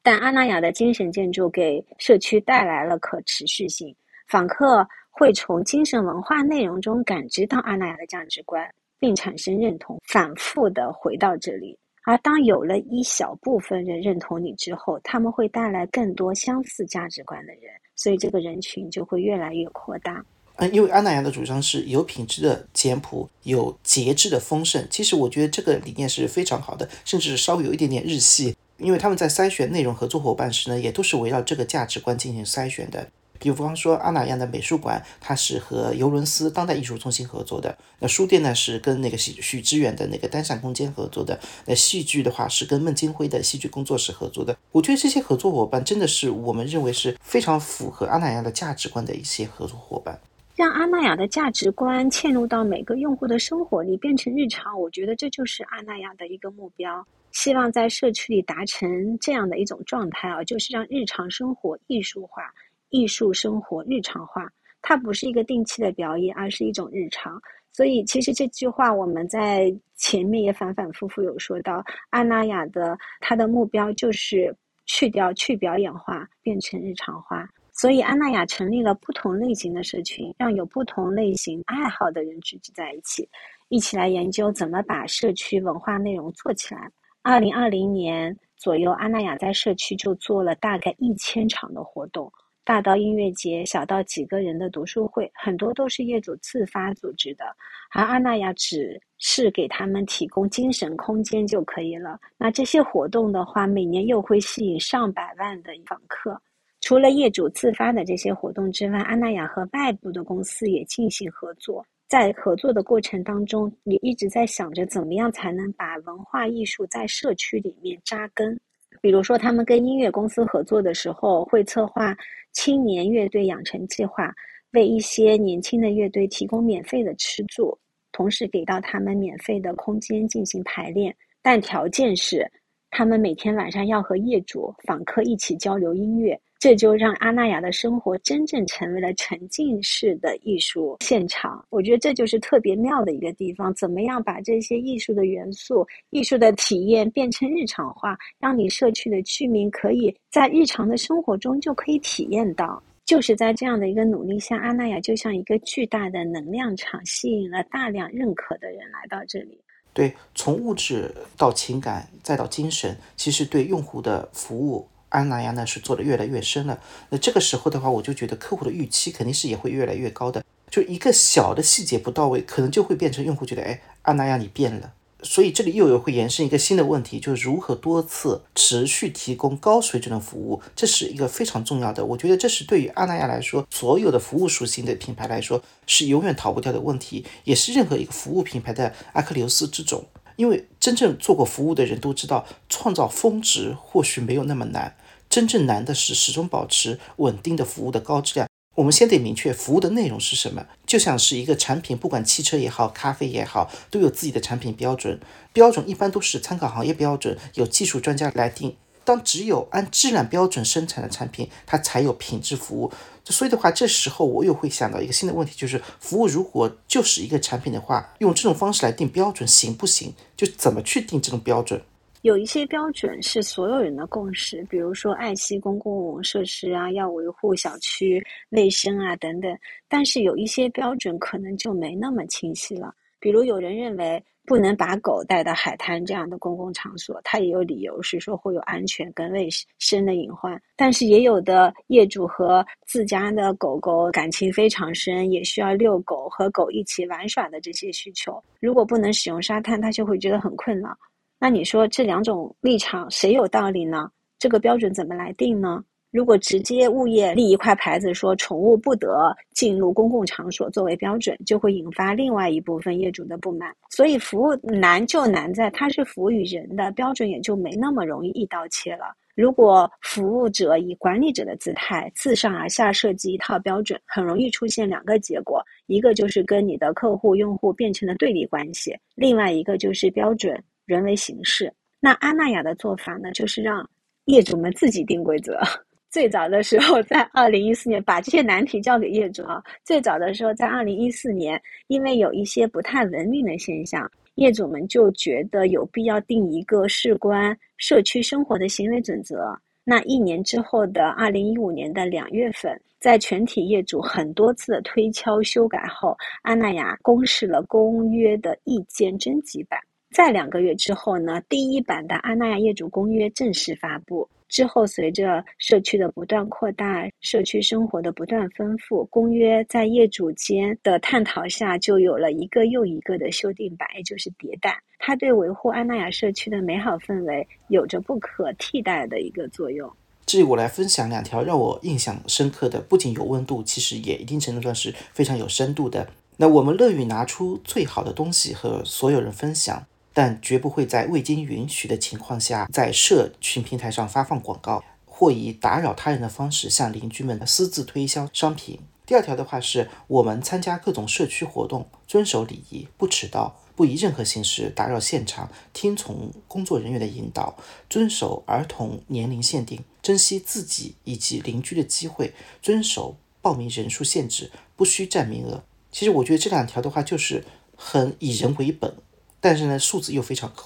[0.03, 3.95] 但阿那亚的精神建筑给社区带来了可持续性，
[4.27, 11.79] 访客会从精神文化内容中感知到阿那亚的价值观，并产生认同，反复的回到这里。
[12.05, 20.21] 而当有了一小部分人认同你之后，他们会带来更多相似价值观的人，所以这个人群就会越来越扩大。
[20.57, 24.85] 嗯，因为阿娜亚的主张是有品质的简朴，有节制的丰盛。
[24.89, 28.53] 其实我觉得这个理念是非常好的，甚至稍微有一点点日系。
[28.83, 33.07] 因为他们在筛选内容合作伙伴时呢，也都是围绕这个价值观进行筛选的。
[33.39, 37.69] 比方说，阿那亚的美术馆，它是和尤伦斯当代艺术中心合作的；
[37.99, 44.55] 那书店呢，是跟那个许许知远的那个单向空间合作的；那戏剧的话，是跟孟京辉的戏剧工作室合作的。
[44.71, 50.17] 我觉得这些合作伙伴真的是我们认为是非常符合阿那亚的价值观的一些合作伙伴。
[50.55, 57.05] 让阿那亚的价值观嵌入到每个用户的生活里，变成日常，我觉得这就是阿那亚的一个目标。
[57.33, 62.43] 希望在社区里达成这样的一种状态啊，就是让日常生活艺术化。
[62.89, 64.47] 艺术生活日常化，
[64.81, 67.41] 它不是一个定期的表演，而是一种日常。
[67.71, 71.83] 所以，其实这句话我们在前面也反反复复有说到。
[72.11, 74.55] 阿那亚的他的目标就是
[74.85, 77.49] 去掉去表演化，变成日常化。
[77.71, 83.27] 所以，阿那亚成立了不同类型的社群，让有不同类型爱好的人聚集在一起，
[83.69, 86.91] 一起来研究怎么把社区文化内容做起来。
[87.25, 92.29] 二零二零年左右，阿那亚在社区就做了大概一千场的活动。
[92.65, 97.45] 大到音乐节，小到几个人的读书会，很多都是业主自发组织的。
[97.91, 102.19] 而阿那亚只是给他们提供精神空间就可以了。
[102.37, 106.37] 那这些活动的话，每年又会吸引上百万的访客。
[106.81, 111.85] 除了业主自发的这些活动之外，阿那亚和外部的公司也进行合作。
[112.07, 118.59] 在合作的过程当中，也一直在想着怎么样才能把文化艺术在社区里面扎根。
[119.01, 122.15] 比如说，他们跟音乐公司合作的时候，会策划
[122.51, 124.31] 青年乐队养成计划，
[124.71, 127.77] 为一些年轻的乐队提供免费的吃住，
[128.11, 132.49] 同时给到他们免费的空间进行排练，但条件是，
[132.91, 136.39] 他们每天晚上要和业主、访客一起交流音乐。
[136.63, 141.61] 这就让阿那亚的生活真正成为了沉浸式的艺术现场。
[141.69, 143.75] 我觉得这就是特别妙的一个地方。
[143.75, 152.81] 怎么样把这些艺术的元素、艺术的体验变成日常化，让你社区的居民可以在日常的生活中就可以体验到？
[153.03, 159.59] 就是在这样的一个努力下，阿那亚就像一个巨大的能量场，吸引了大量认可的人来到这里。
[159.93, 164.87] 对，从物质到情感再到精神，其实对用户的服务。
[165.13, 170.43] 安那亚呢是做的越来越深了，那这个时候的话，我就觉得客户的预期肯定是也会越来越高的。
[170.71, 174.91] 就一个小的细节不到位，可能就会变成用户觉得，哎，安那亚你变了。
[175.21, 182.03] 所以这里又有会延伸一个新的问题，就是如何多次持续提供高水准的服务，这是一个非常重要的。
[182.03, 190.03] 我觉得这是对于阿那亚来说，所有的服务属性的品牌来说是永远逃不掉的问题，也是任何一个服务品牌的阿克琉斯之种。
[190.35, 194.95] 因为真正做过服务的人都知道，创造峰值或许没有那么难，
[195.33, 198.47] 真正难的是始终保持稳定的服务的高质量。
[198.75, 205.19] 我们先得明确服务的内容是什么，就像是一个产品，不管汽车也好，咖啡也好，都有自己的产品标准。
[205.51, 208.75] 标准一般都是参考行业标准，有技术专家来定。
[209.03, 212.91] 当只有按质量标准生产的产品，它才有品质服务。
[213.25, 220.13] 所以的话，这时候我又会想到一个新的问题，就是服务如果就是一个产品的话，用这种方式来定标准行不行？
[220.37, 221.81] 就怎么去定这种标准？
[222.23, 229.53] 有一些标准是所有人的共识，比如说爱惜公共设施啊，要维护小区卫生啊等等。
[229.89, 240.57] 但是有一些标准可能就没那么清晰了，比如有人认为不能把狗带到海滩这样的公共场所，他也有理由是说会有安全跟卫生的隐患。
[240.77, 250.97] 但是也有的业主和自家的狗狗感情非常深，也需要遛狗和狗一起玩耍的这些需求，如果不能使用沙滩，他就会觉得很困扰。
[251.43, 254.09] 那你说这两种立场谁有道理呢？
[254.39, 255.83] 这个标准怎么来定呢？
[256.09, 263.75] 如果直接物业立一块牌子说宠物不得进入公共场所作为标准，就会引发另外一部分业主的不满。
[263.89, 269.13] 所以服务难就难在它是服务于人的标准，也就没那么容易一刀切了。
[269.35, 280.57] 如果服务者以管理者的姿态自上而下设计一套标准，很容易出现两个结果：一个就是跟你的客户用户变成了对立关系；另外一个就是标准。
[280.85, 283.89] 人为形式，那阿那亚的做法呢，就是让
[284.25, 285.59] 业主们自己定规则。
[286.09, 289.63] 最早的时候，在二零一四年，把这些难题交给业主啊。
[289.83, 299.59] 最早的时候，在二零一四年，因为有一些不太文明的现象，业主们就觉得有必要定一个事关社区生活的行为准则。
[299.83, 309.79] 那一年之后的二零一五年的两月份，在全体业主很多次的推敲修改后，阿那亚公示了公约的意见征集版。
[310.13, 314.29] 在两个月之后呢，第一版的阿那亚业主公约正式发布。
[314.47, 324.79] 之后，随着社区的不断扩大，社区生活的不断丰富，公约在业主间的探讨下，就有了一个又一个的修订版，也就是迭代。
[324.99, 329.91] 它对维护阿那亚社区的美好氛围有着不可替代的一个作用。
[330.27, 336.07] 这里我来分享两条让我印象深刻的，不仅有温度，其实也一定程度上是非常有深度的。
[336.37, 339.83] 那我们乐于拿出最好的东西和所有人分享。
[340.13, 348.79] 但绝不会在未经允许的情况下，在社群平台上发放广告，或以打扰他人的方式向邻居们私自推销商品。
[349.05, 357.57] 第二条的话是，我们参加各种社区活动，遵守礼仪，不迟到，不以任何形式打扰现场，听从工作人员的引导，
[357.89, 365.63] 遵守儿童年龄限定，珍惜自己以及邻居的机会，遵守报名人数限制，不需占名额。
[365.91, 367.43] 其实我觉得这两条的话，就是
[367.75, 368.95] 很以人为本。
[369.43, 370.63] 但是呢，数字又非常高。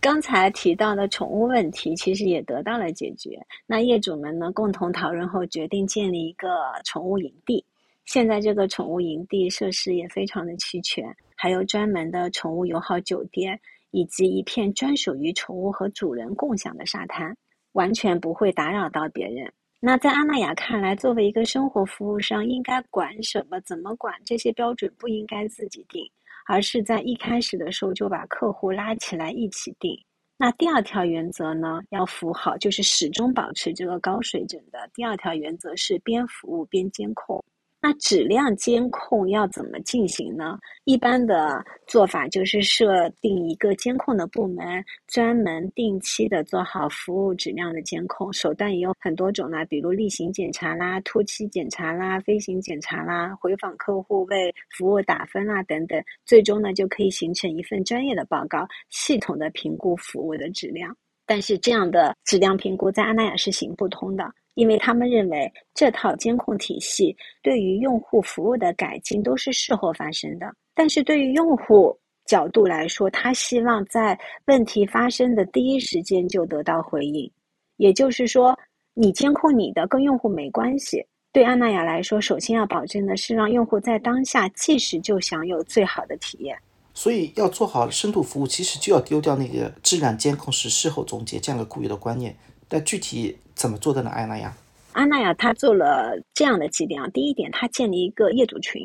[0.00, 3.40] 刚才提到的宠物问题，其实也得到了解决。
[3.64, 6.48] 那业主们呢，共同讨论后决定建立一个
[6.84, 7.64] 宠物营地。
[8.06, 13.56] 现在这个宠物营地设施也非常的齐全，还有专门的宠物友好酒店，
[13.92, 17.32] 以及一片专属于宠物和主人共享的沙滩，
[17.74, 19.48] 完全不会打扰到别人。
[19.78, 26.04] 那在阿那亚看来，作为一个生活服务商，应该管什么、怎么管，这些标准不应该自己定。
[26.48, 29.96] 而是在一开始的时候就把客户拉起来一起定。
[30.38, 34.88] 那第二条原则呢，要服好，就是始终保持这个高水准的。
[34.94, 37.44] 第二条原则是边服务边监控。
[37.80, 40.58] 那质量监控要怎么进行呢？
[40.84, 48.32] 一般的做法就是设定一个监控的部门，专门定期的做好服务质量的监控。
[48.32, 56.02] 手段也有很多种啦，比如例行检查啦、突击检查啦、飞行检查啦、回访客户为服务打分啦等等。
[56.26, 60.96] 最终呢，就可以形成一份专业的报告，系统的评估服务的质量。
[61.28, 64.28] 但是这样的质量评估在阿那亚是行不通的。
[64.54, 77.30] 因为他们认为这套监控体系对于用户服务的改进都是事后发生的，但是对于用户角度来说，他希望在问题发生的第一时间就得到回应。
[77.76, 78.58] 也就是说，
[78.94, 81.06] 你监控你的跟用户没关系。
[81.32, 86.58] 对安娜亚来说，首先要保证的是让用户在当下即时就享有最好的体验。
[86.98, 92.36] 所以要做好深度服务，其实就要丢掉那个质量监控是事后总结这样的固有的观念。
[92.66, 94.10] 但具体怎么做的呢？
[94.10, 94.52] 安娜亚，
[94.94, 97.08] 安娜亚他做了这样的几点啊。
[97.14, 98.84] 第一点，他建立一个业主群。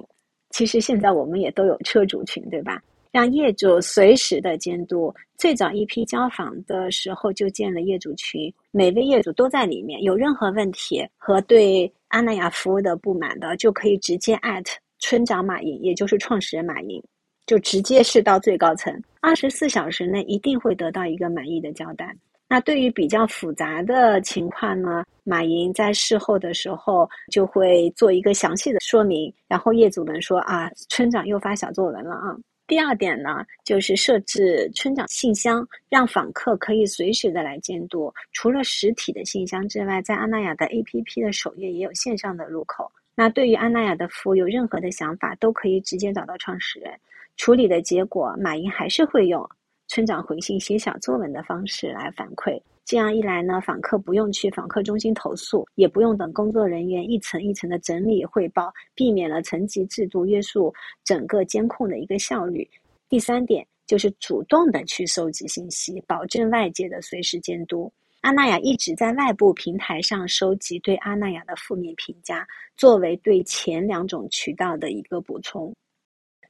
[0.51, 2.79] 其实现在我们也都有车主群，对吧？
[3.11, 5.11] 让业主随时的监督。
[5.35, 9.99] 最早一批交房的时候就建了业主群，每位业主都在里面。
[10.03, 17.03] 有任何问题和对安娜亚服务的不满的，就可以直接艾特村长马云，也就是创始人马云，
[17.45, 22.15] 就直接是到最高层，二十四小时内一定会得到一个满意的交代。
[22.47, 32.37] 那对于比较复杂的情况呢，马云在事后的时候就会做一个详细的说明，然后业主们说啊，村长又发小作文了啊。
[32.67, 38.13] 第二点呢，就是设置村长信箱，让访客可以随时的来监督。
[38.31, 42.89] 除了实体的信箱之外，在阿那亚的 APP 的首页也有线上的入口。
[43.15, 46.91] 那对于阿那亚的服务有任何的想法，都可以直接找到创始人
[47.37, 48.35] 处理的结果。
[48.39, 49.47] 马云还是会用
[49.87, 52.61] 村长回信写小作文的方式来反馈。
[52.85, 60.73] 这样一来呢，访客不用去访客中心投诉，也不用等工作人员一层一层的整理汇报，避免了层级制度约束
[61.05, 62.69] 整个监控的一个效率。
[63.07, 67.89] 第三点就是主动的去收集信息，保证外界的随时监督。
[68.19, 75.73] 阿那亚一直在外部平台上收集对阿那亚的负面评价，作为对前两种渠道的一个补充。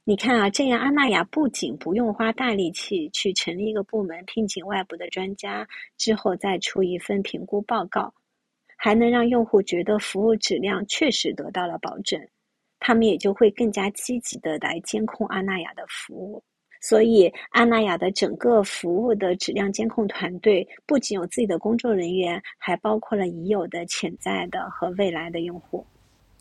[0.06, 8.12] 你看啊，这样阿那亚不仅不用花大力气去成立一个部门，聘请外部的专家，之后再出一份评估报告，
[8.76, 12.20] 还能让用户觉得服务质量确实得到了保证，
[12.80, 16.44] 他们也就会更加积极的来监控阿那亚的服务。
[16.82, 25.86] 所以，阿那亚的整个服务的质量监控团队不仅有自己的工作人员，还包括了已有的、潜在的和未来的用户。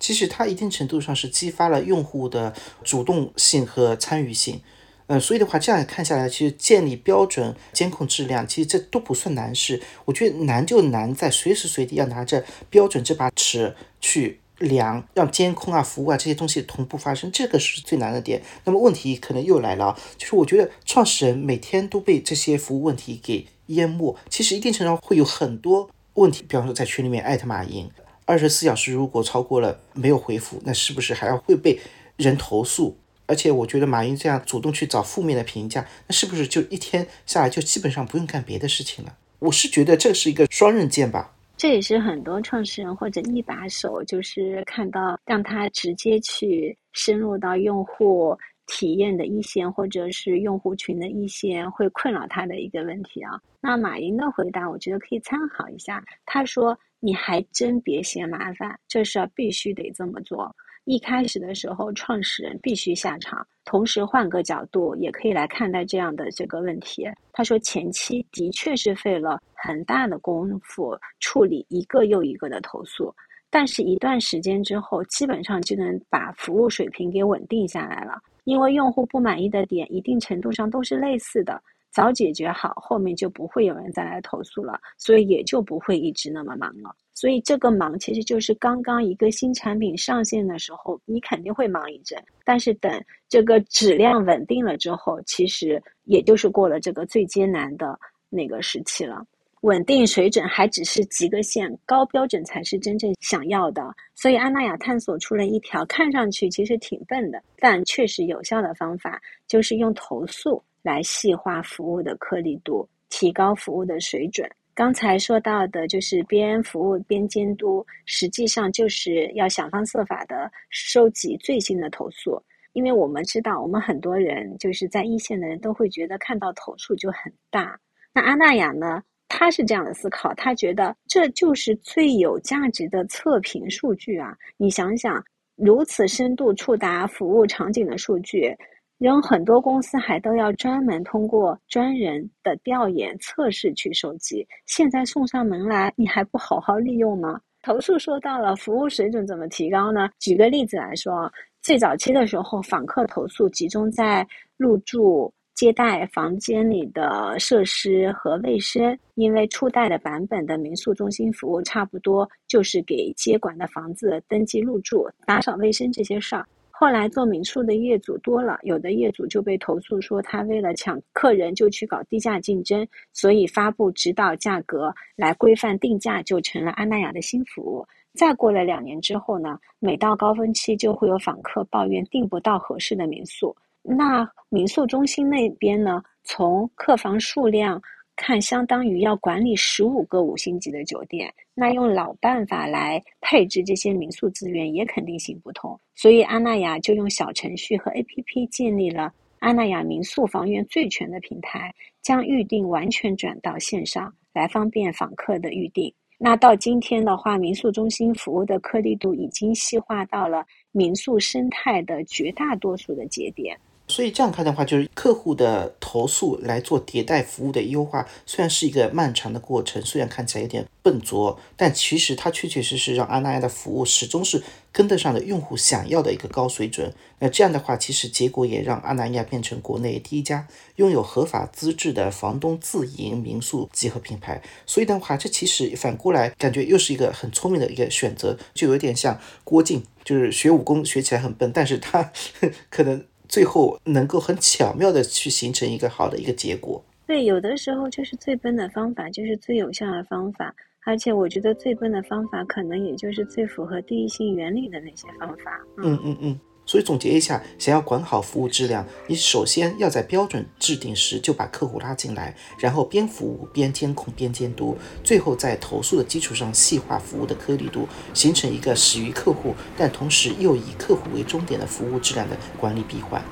[0.03, 4.59] 其实它一定程度上是激发了用户的主动性和参与性，
[5.07, 9.81] 嗯，所以的话，这样看下来，其实建立标准、监控质量，其实这都不算难事。
[10.03, 18.41] 我觉得难就难在随时随地要拿着标准这把尺去量，让监控啊、服务啊这些东西同步发生，这个是最难的点。
[18.65, 27.89] 那么问题可能又来了，就是我觉得创始人每天都被这些服务问题给淹没，其实一定程度上会有很多问题，比方说在群里面艾特马云。
[28.25, 31.79] 二十四小时如果超过了没有回复，那是不是还要会被
[32.15, 32.97] 人投诉？
[33.25, 39.15] 而且我觉得马云这样主动去找负面的评价，那是不是就一天下来就基本上不用干别的事情了？
[39.39, 41.33] 我是觉得这是一个双刃剑吧。
[41.55, 53.39] 这也是很多创始人或者一把手，就是看到让他直接去深入到用户体验的一线，或者是用户群的一线，会困扰他的一个问题啊。
[53.61, 56.03] 那马云的回答，我觉得可以参考一下。
[56.25, 56.77] 他说。
[57.05, 60.49] 你还真别嫌麻烦，这事儿必须得这么做。
[60.85, 63.45] 一开始的时候，创始人必须下场。
[63.65, 67.05] 同时，换个角度也可以来看待这样的这个问题。
[67.33, 73.13] 他说，前期的确是费了很大的功夫处理一个又一个的投诉，
[73.49, 78.17] 但是一段时间之后，基本上就能把服务水平给稳定下来了。
[78.45, 81.61] 因为用户不满意的点，一定程度上都是类似的。
[81.93, 86.93] 早解决好，后面就不会有人再来投诉了，所以也就不会一直那么忙了。
[87.13, 92.21] 所以这个忙其实就是刚刚一个新产品上线的时候，你肯定会忙一阵。
[92.43, 92.91] 但是等
[93.29, 97.97] 这个质量稳定了之后，其实也就是过了这个最艰难的
[98.29, 99.23] 那个时期了。
[99.61, 103.81] 稳定水准还只是及格线，高标准才是真正想要的。
[104.15, 110.61] 所以阿那亚探索出了一条看上去其实挺笨的，但确实有效的方法，就是用投诉。
[110.83, 114.47] 来细化服务的颗粒度，提高服务的水准。
[114.75, 122.39] 刚才说到的就是边服务边监督，实际上就是要想方设法的收集最新的投诉。
[122.73, 127.79] 因为我们知道，我们很多人就是在一线的人都会觉得看到投诉就很大。
[128.13, 129.01] 那阿那亚呢？
[129.35, 134.37] 他是这样的思考，他觉得这就是最有价值的测评数据啊！
[134.57, 135.23] 你想想，
[135.55, 138.55] 如此深度触达服务场景的数据。
[138.99, 147.41] 有很多公司还都要专门通过专人的调研测试去收集，现在送上门来，你还不好好利用吗？
[147.61, 150.09] 投诉说到了，服务水准怎么提高呢？
[150.19, 151.29] 举个例子来说，
[151.61, 154.25] 最早期的时候，访客投诉集中在
[154.57, 166.45] 入住、接待房间里的设施和卫生，因为初代的版本的民宿中心服务差不多就是给接管的房子登记入住、打扫卫生这些事儿。
[166.83, 177.87] 后来做民宿的业主多了，有的业主就被投诉说他为了抢客人就去搞低价竞争，所以发布指导价格来规范定价，就成了安那亚的新服务。
[178.15, 187.81] 再过了两年之后呢，每到高峰期就会有访客抱怨订不到合适的民宿，那民宿中心那边呢，从客房数量。
[188.15, 195.79] 看，相当于要管理十五个五星级的酒店，那用老办法来配置这些民宿资源也肯定行不通。
[195.95, 205.93] 所以阿那亚就用小程序和 APP 建立了阿那亚民宿房源最全的平台，将预订完全转到线上，来方便访客的预订。
[206.17, 213.59] 那到今天的话，民宿中心服务的颗粒度已经细化到了民宿生态的绝大多数的节点。
[213.87, 226.91] 所以这样看的话，就是客户的投诉来做迭代服务的优化，虽然是一个漫长的过程，虽然看起来有点笨拙，但其实它确确实实让阿那亚的服务始终是跟得上的用户想要的一个高水准。
[227.19, 234.41] 那这样的话，其实结果也让阿那亚变成国内第一家拥有合法资质的房东自营民宿集合品牌。
[234.65, 242.11] 所以的话，这其实反过来感觉又是一个很聪明的一个选择，就有点像郭靖，就是学武功学起来很笨，但是他
[242.71, 243.03] 可能。
[243.33, 246.79] 最后能够很巧妙的去形成一个好的一个结果。
[247.07, 250.53] 对，有的时候就是最笨的方法就是最有效的方法，
[250.85, 255.59] 而且我觉得最笨的方法可能也就是最符合第一性原理的那些方法。
[255.77, 256.39] 嗯嗯嗯。
[256.73, 273.23] 所以总结一下，想要管好服务质量，你首先要在标准制定时就把客户拉进来，然后边服务边监控边监督，最后在投诉的基础上细化服务的颗粒度，形成一个始于客户但同时又以客户为终点的服务质量的管理闭环。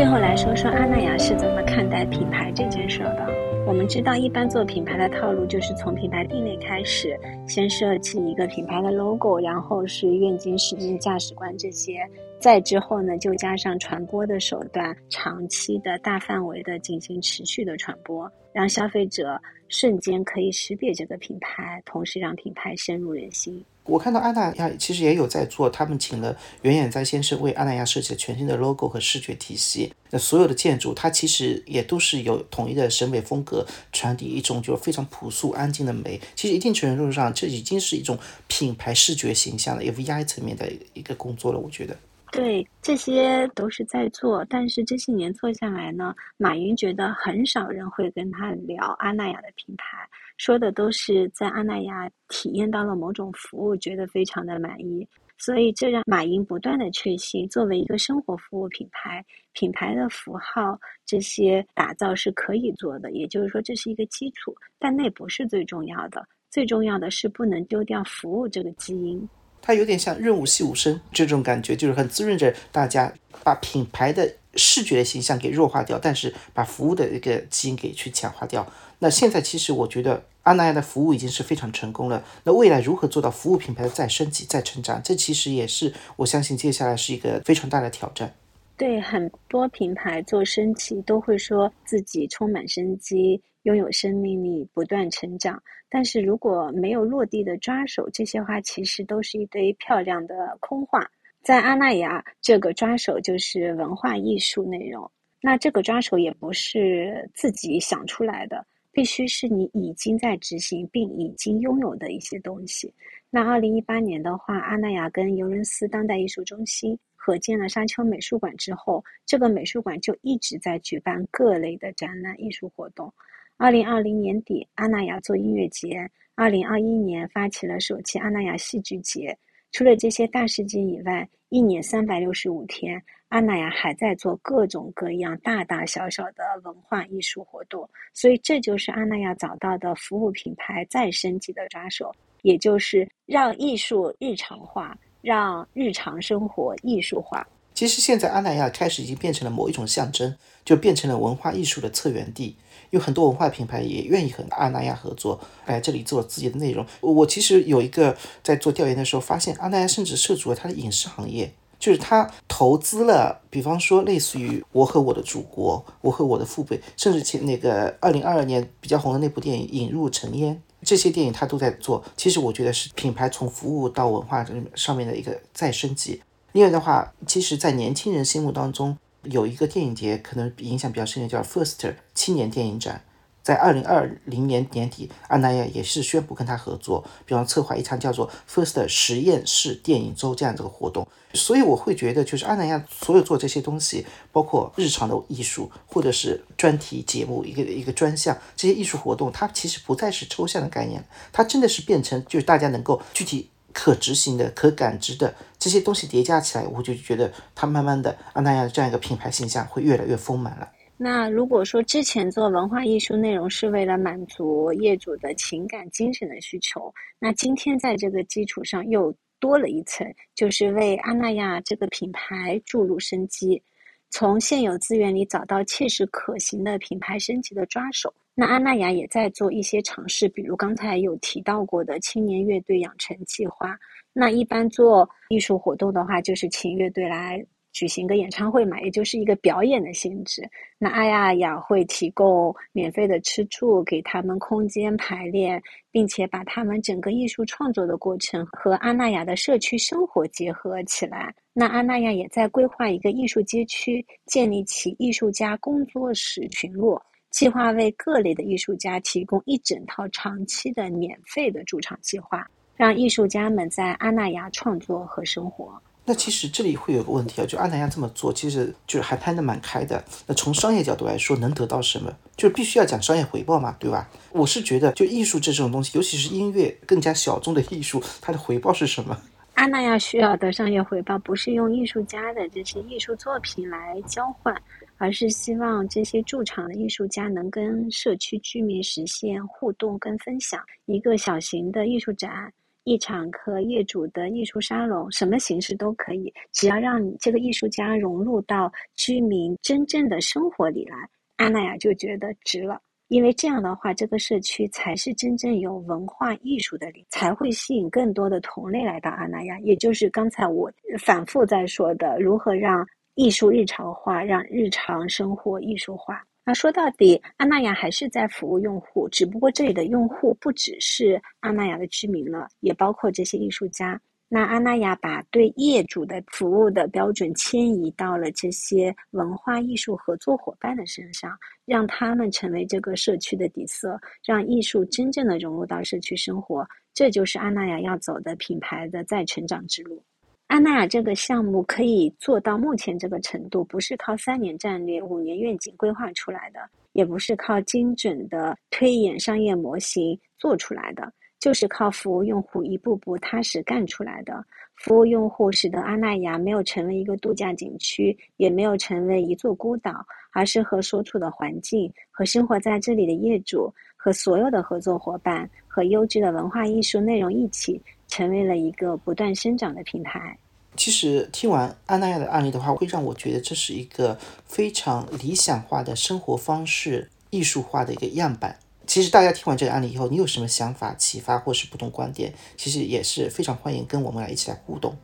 [0.00, 3.66] 最后来说说阿那亚是怎么看待品牌这件事儿的。
[3.66, 7.14] 我们知道，一般做品牌的套路就是从品牌定位开始，
[7.46, 11.98] 先设计一个品牌的 logo，然后是愿景、使命、价值观这些，
[12.38, 19.38] 再之后呢，就加上传播的手段，长期的大范围的进行持续的传播，让消费者
[19.68, 23.62] 瞬间可以识别这个品牌，同时让品牌深入人心。
[23.90, 29.92] 我看到阿那亚其实也有在做，他们请了袁远在先生为阿那亚设计了全新的 logo 和视觉体系。
[30.10, 36.20] 那所有的建筑，它其实也都是有统一的审美风格，传递一种就是非常朴素安静的美。
[36.34, 38.16] 其实一定程度上，这已经是一种
[38.46, 41.58] 品牌视觉形象的一个 VI 层面的一个工作了。
[41.58, 41.96] 我觉得，
[42.32, 50.08] 对，这些都是在做，但是这些年做下来呢，马云觉得很少人会跟他聊阿那亚的品牌。
[50.40, 59.22] 说的都是在阿那亚体验到了某种服务，觉得非常的满意，所以这让马云不断的确信，作为一个生活服务品牌，
[59.52, 69.28] 品牌的符号这些打造是可以做的，也就是说这是一个基础，但那不是最重要的，最重要的是不能丢掉服务这个基因。
[69.60, 73.12] 它有点像润物细无声这种感觉，就是很滋润着大家，
[73.44, 78.66] 把品牌的视觉形象给弱化掉，但是把服务的一个基因给去强化掉。
[78.98, 82.24] 那现在其实我觉得阿那亚的服务已经是非常成功了。
[82.44, 88.32] 那未来如何做到服务品牌的再升级、再成长，这其实也是我相信接下来是一个非常大的挑战。
[88.76, 101.06] 对很多品牌做升级都会说自己充满生机、拥有生命力、不断成长，但是如果没有落地的抓手，这些话其实都是一堆漂亮的空话。
[101.42, 105.10] 在阿那亚，这个抓手就是文化艺术内容。
[105.42, 108.64] 那这个抓手也不是自己想出来的。
[108.92, 112.92] 必须是你已经在执行并已经拥有的一些东西。
[113.30, 123.12] 那二零一八年的话，阿那亚跟尤伦斯当代艺术中心合建了沙丘美术馆之后，这个美术馆就一直在举办各类的展览艺术活动。
[123.56, 125.90] 二零二零年底，阿那亚做音乐节；
[126.34, 129.36] 二零二一年发起了首期阿那亚戏剧节。
[129.70, 133.00] 除了这些大事件以外，一年三百六十五天。
[133.30, 142.12] 阿那亚还在做各种各样大大小小的文化艺术活动，所以这就是阿那亚找到的服务品牌再升级的抓手，
[142.42, 147.46] 也就是让艺术日常化，让日常生活艺术化。
[147.72, 152.56] 其实现在阿那亚开始已经变成了某一种象征，就变成了文化艺术的策源地，
[152.90, 156.84] 有很多文化品牌也愿意和阿那亚合作，来这里做自己的内容。
[157.00, 161.48] 我其实有一个在做调研的时候发现，阿那亚甚至涉足了它的影视行业。
[161.80, 172.04] 就是他投资了，比方说类似于《我和我的祖国》《我和我的父辈》，甚至前那个二零二二年比较红的那部电影《引入尘烟》，这些电影他都在做。
[172.16, 176.22] 其实我觉得是品牌从服务到文化上面的一个再升级。
[176.52, 183.02] 另外的话，其实，在年轻人心目当中，有一个电影节可能影响比较深的，叫 First 青年电影展。
[183.42, 191.06] 在二零二零年年底，阿那亚也是宣布跟他合作，比方策划一场叫做 First 实验室电影周这样这个活动。
[191.32, 210.68] 所以我会觉得，就是阿那亚所有做这些东西，包括日常的艺术，或者是专题节目一个一个专项这些艺术活动，它其实不再是抽象的概念，它真的是变成就是大家能够具体可执行的、可感知的这些东西叠加起来，我就觉得它慢慢的阿那亚这样一个品牌形象会越来越丰满了。
[211.02, 223.62] 那如果说之前做文化艺术内容是为了满足业主的情感、精神的需求，那今天在这个基础上又多了一层，就是为阿那亚这个品牌注入生机，
[224.10, 228.12] 从现有资源里找到切实可行的品牌升级的抓手。
[228.34, 233.74] 那阿那亚也在做一些尝试，比如刚才有提到过的青年乐队养成计划。
[234.12, 237.42] 那一般做艺术活动的话，就是请乐队来。
[237.72, 240.42] 举行个演唱会嘛，也就是一个表演的性质。
[240.78, 251.34] 那阿亚亚会提供免费的吃住，给他们空间排练，并且把他们整个艺术创作的过程和阿那亚的社区生活结合起来。
[251.52, 257.00] 那阿那亚也在规划一个艺术街区，建立起艺术家工作室群落，
[257.30, 265.80] 计划为各类的艺术家提供一整套长期的免费的驻场计划，让艺术家们在阿那亚创作和生活。
[266.10, 270.04] 那其实这里会有个问题啊，就阿那亚这么做，其实就是还摊得蛮开的。
[270.26, 272.12] 那从商业角度来说，能得到什么？
[272.36, 274.10] 就必须要讲商业回报嘛，对吧？
[274.32, 279.16] 我是觉得，就艺术这种东西，尤其是音乐更加小众的艺术，它的回报是什么？
[279.54, 284.52] 阿那亚需要的商业回报，不是用艺术家的这些艺术作品来交换，
[284.96, 292.52] 而是希望这些驻场的艺术家能跟社区居民实现互动跟分享，一个小型的艺术展。
[292.90, 300.96] 一场和业主的艺术沙龙，什么形式都可以，只要让这个艺术家融入到居民真正的生活里来，
[301.36, 302.80] 阿那亚就觉得值了。
[303.06, 309.60] 因为这样的话，这个社区才是真正有文化艺术的里，才会吸引更多的同类来到阿那亚。
[309.60, 310.68] 也就是刚才我
[310.98, 312.84] 反复在说的，如何让
[313.14, 316.24] 艺术日常化，让日常生活艺术化。
[316.44, 324.00] 那说到底，阿那亚还是在服务用户，只不过这里的用户不只是阿那亚的居民了，也包括这些艺术家。
[324.32, 331.36] 那阿那亚把对业主的服务的标准迁移到了这些文化艺术合作伙伴的身上，
[331.66, 336.66] 让他们成为这个社区的底色，让艺术真正的融入到社区生活。
[336.94, 340.02] 这就是阿那亚要走的品牌的再成长之路。
[340.50, 346.58] 阿那亚这个项目可以做到目前这个程度，不是靠三年战略、五年愿景规划出来的，
[346.92, 354.44] 也不是靠精准的推演商业模型做出来的，就是靠服务用户一步步踏实干出来的。
[354.74, 367.80] 服务用户使得阿那亚没有成为一个度假景区，也没有成为一座孤岛，而是和所处的环境、和生活在这里的业主、和所有的合作伙伴、和优质的文化艺术内容一起。
[368.10, 370.36] 成为了一个不断生长的平台。
[370.76, 378.56] 其实听完安娜亚的案例的话，会让我觉得这是一个非常理想化的生活方式、艺术化的一个样板。
[378.86, 384.96] 其实大家听完这个案例以后，你有什么想法、启发或是不同观点，其实也是非常欢迎跟我们来一起来互动。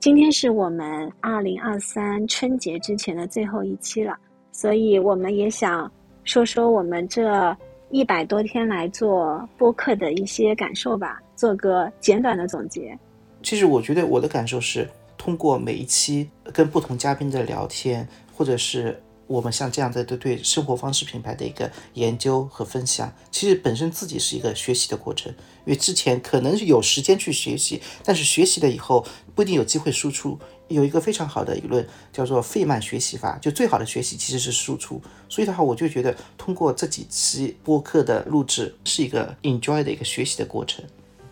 [0.00, 4.14] 今天是我们二零二三春节之前的最后一期了，
[4.52, 5.90] 所以我们也想
[6.24, 7.56] 说说我们这
[7.94, 11.22] 一百多天来做播客的一些感受吧。
[11.36, 12.98] 做个简短的总结。
[13.40, 18.04] 其实我觉得我的感受是，通过每一期跟不同嘉宾的聊天，
[18.36, 19.00] 或者是
[19.34, 25.32] 我们像这样的对对生活方式品牌的一个研究和分享，其实本身自己是一个学习的过程。
[25.66, 29.04] 因为之前可能是有时间去学习，但是学习了以后
[29.34, 30.38] 不一定有机会输出。
[30.68, 35.02] 有一个非常好的理论叫做费曼学习法，就最好的学习其实是输出。
[35.28, 40.84] 所以的话，我就觉得通过这几期播客的录制，是一个 enjoy 的一个学习的过程。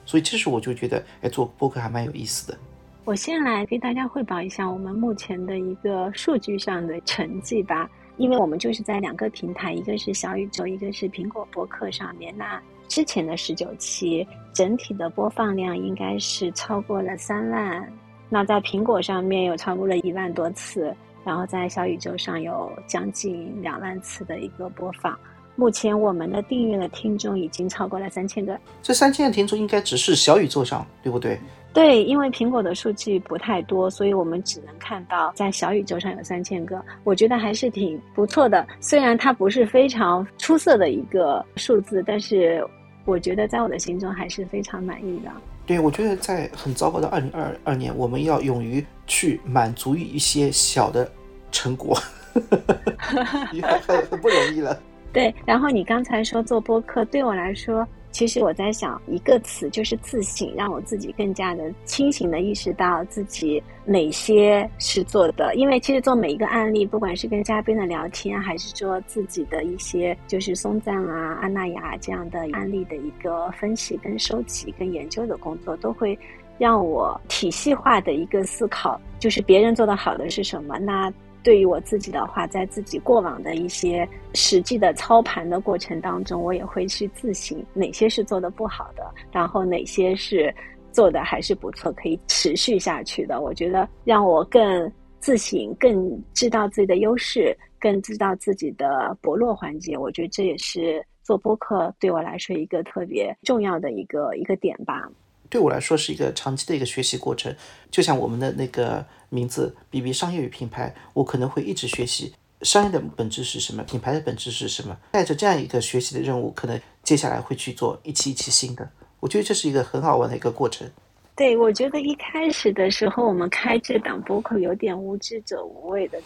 [0.04, 2.58] 所以，这是我就觉得，哎，做播客还蛮有意思的。
[3.04, 12.32] 我先来给大家汇报一下我们目前的一个数据上的成绩吧，因为我们就是在两个平台，一个是小宇宙，一个是苹果播客上面。
[12.36, 17.92] 那之前的十九期整体的播放量应该是超过了三万，
[18.28, 20.94] 那在苹果上面有超过了一万多次，
[21.24, 25.18] 然后在小宇宙上有将近两万次的一个播放。
[25.56, 28.58] 目前我们的订阅的听众已经超过了三千个。
[28.80, 31.38] 这三千个听众应该只是小宇宙上，对不对？
[31.72, 36.82] 对，因为苹果的数据不太多，所以我们只能看到在小宇宙上有三千个。
[37.02, 42.62] 我觉得还是挺不错的，虽然它不是非常出色的一个数字，但是
[43.04, 45.30] 我觉得在我的心中还是非常满意的。
[45.64, 51.10] 对，我觉得在很糟糕的二零二二年，我们要勇于去满足于一些小的
[51.50, 51.96] 成果，
[52.98, 54.78] 很很很不容易了。
[55.12, 65.54] 对，然后你刚才说做播客，对我来说，其实我在想一个词，就是自省，让我自己更加的清醒的意识到自己哪些是做的。
[65.56, 76.16] 因为其实做每一个案例，不管是跟嘉宾的聊天，还是说自己的一些就是松赞啊、安娜雅这样的案例的一个分析、跟收集、跟研究的工作，都会
[76.58, 80.78] 让我体系化的一个思考，就是别人做的好的是什么。
[80.78, 81.10] 那
[81.42, 90.54] 对于我自己的话，在自己过往的一些实际的操盘的过程当中，我也会去自省哪些是做的不好的，然后哪些是
[90.92, 93.40] 做的还是不错，可以持续下去的。
[93.40, 94.90] 我觉得让我更
[95.20, 99.96] 自省，更知道自己的优势，更知道自己的薄弱环节。
[99.98, 105.08] 我觉得这也是做播客对我来说一个特别重要的一个一个点吧。
[105.52, 107.54] 对我来说是一个长期的一个学习过程，
[107.90, 112.32] 就像我们的那个名字 “B B 商业与品牌”，我可能会一直学习
[112.62, 114.96] 商业的本质是什么，品牌的本质是什么。
[115.10, 118.88] 带着这样一个学习的任务，可能接下来会去做一期一期新的。
[119.20, 120.90] 我觉得这是一个很好玩的一个过程。
[121.36, 126.18] 对，我觉得一开始的时候，我们开这档播客有点无知者无畏的，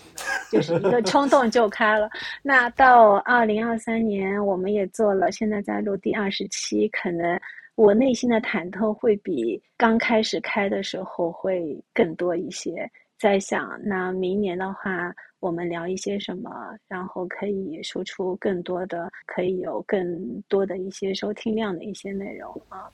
[0.52, 2.08] 就是一个冲动就开了。
[2.42, 7.36] 那到二零二三年，我们也做了，现在在录第二十期，可能。
[7.76, 16.50] 我内心的忐忑会比刚开始开的时候会更多一些，在想那明年的话，我们聊一些什么，
[16.88, 22.90] 然后可以输出更多的，可以有更多的一些收听量的一些内容啊。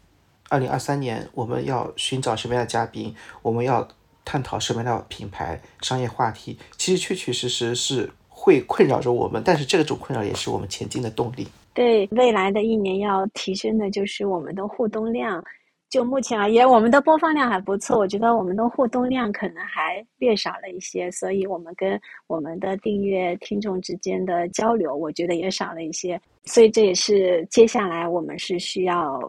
[0.48, 3.14] 二零二三年我们要寻找什么样的嘉宾？
[3.40, 3.86] 我们要
[4.24, 6.58] 探讨什么样的品牌商业话题？
[6.76, 11.46] 其实确确实实是会困扰着我们，但是这种困扰也是我们前进的动力。
[11.74, 15.42] 对未来的一年要提升的就是我们的互动量。
[15.90, 26.18] 就目前而言，我们的播放量还不错，我觉得我们的互动量可能还略少了一些，所以我们跟我们的订阅听众之间的交流，我觉得也少了一些。
[26.44, 29.20] 所以这也是接下来我们是需要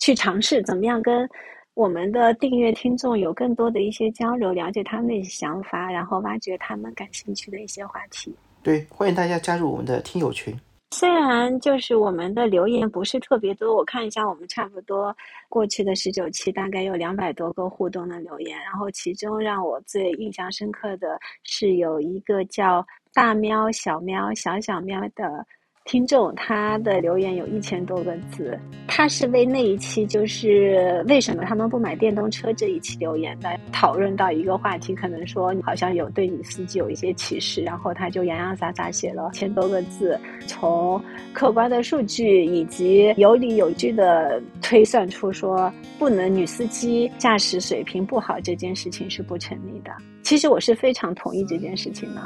[0.00, 1.28] 去尝试怎么样跟
[1.74, 8.34] 我们的订阅听众有更多的一些交流，了解他们的想法，然后挖掘他们感兴趣的一些话题。
[8.60, 10.52] 对，欢迎大家加入我们的听友群。
[10.90, 15.14] 虽然就是我们的留言不是特别多，我看一下，我们差不多
[15.48, 25.46] 过去的十九期大概有两百多个互动的留言，然后其中让我最印象深刻的是有一个叫大喵、小喵、小小喵的。
[25.88, 49.90] 听众他的留言有一千多个字，他是为那一期就是为什么他们不买电动车这一期留言的，讨论到一个话题，可能说好像有对你司机有一些歧视，然后他就洋洋洒洒写了千多个字，从客观的数据以及有理有据的推算出说不能女司机驾驶水平不好这件事情是不成立的。
[50.22, 52.20] 其实我是非常同意这件事情的。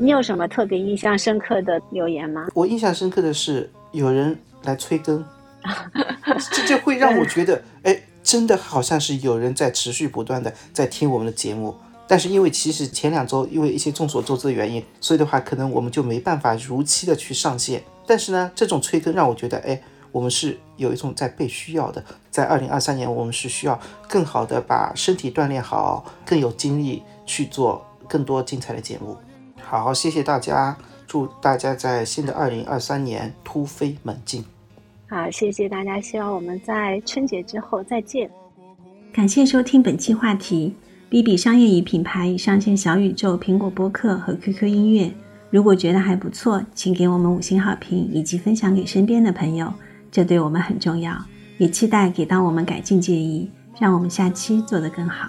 [0.00, 2.48] 你有什么特别印象深刻的留言吗？
[2.54, 5.24] 我印象深刻的是有人来催更，
[6.52, 11.74] 这就会让我觉得，哎，真的好像是有人在持续不断的在听我们的节目。
[12.06, 17.82] 但是因为其实前两周因为一些众所周知的原因，所以的话可能我们就没办法如期的去上线。
[18.06, 19.78] 但是呢，这种催更让我觉得，哎，
[20.12, 22.02] 我们是有一种在被需要的。
[22.30, 23.78] 在二零二三年，我们是需要
[24.08, 29.16] 更好的把身体锻炼好，更有精力去做更多精彩的节目。
[29.70, 30.74] 好，谢谢大家，
[31.06, 34.42] 祝大家在新的二零二三年突飞猛进。
[35.10, 38.30] 好，谢谢大家，希望我们在春节之后再见。
[39.12, 40.74] 感谢收听本期话题
[41.10, 45.12] ，B B 商业与品牌已上线小宇宙、苹果播客和 QQ 音乐。
[45.50, 49.70] 如果觉得还不错，请给我们五星好评以及分享给身边的朋友，
[50.10, 51.14] 这对我们很重要。
[51.58, 55.28] 也期待给到我们改进建议，让我们下期做得更好。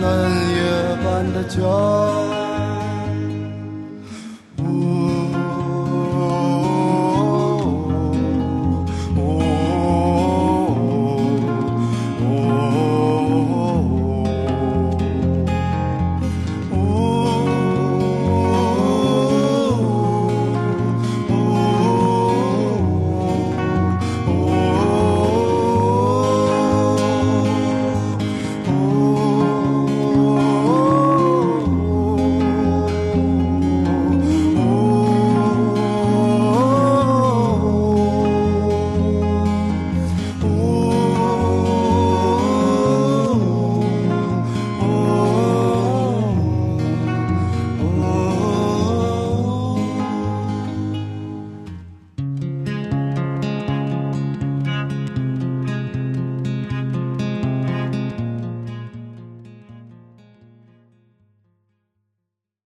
[0.00, 2.39] 嫩叶般的家。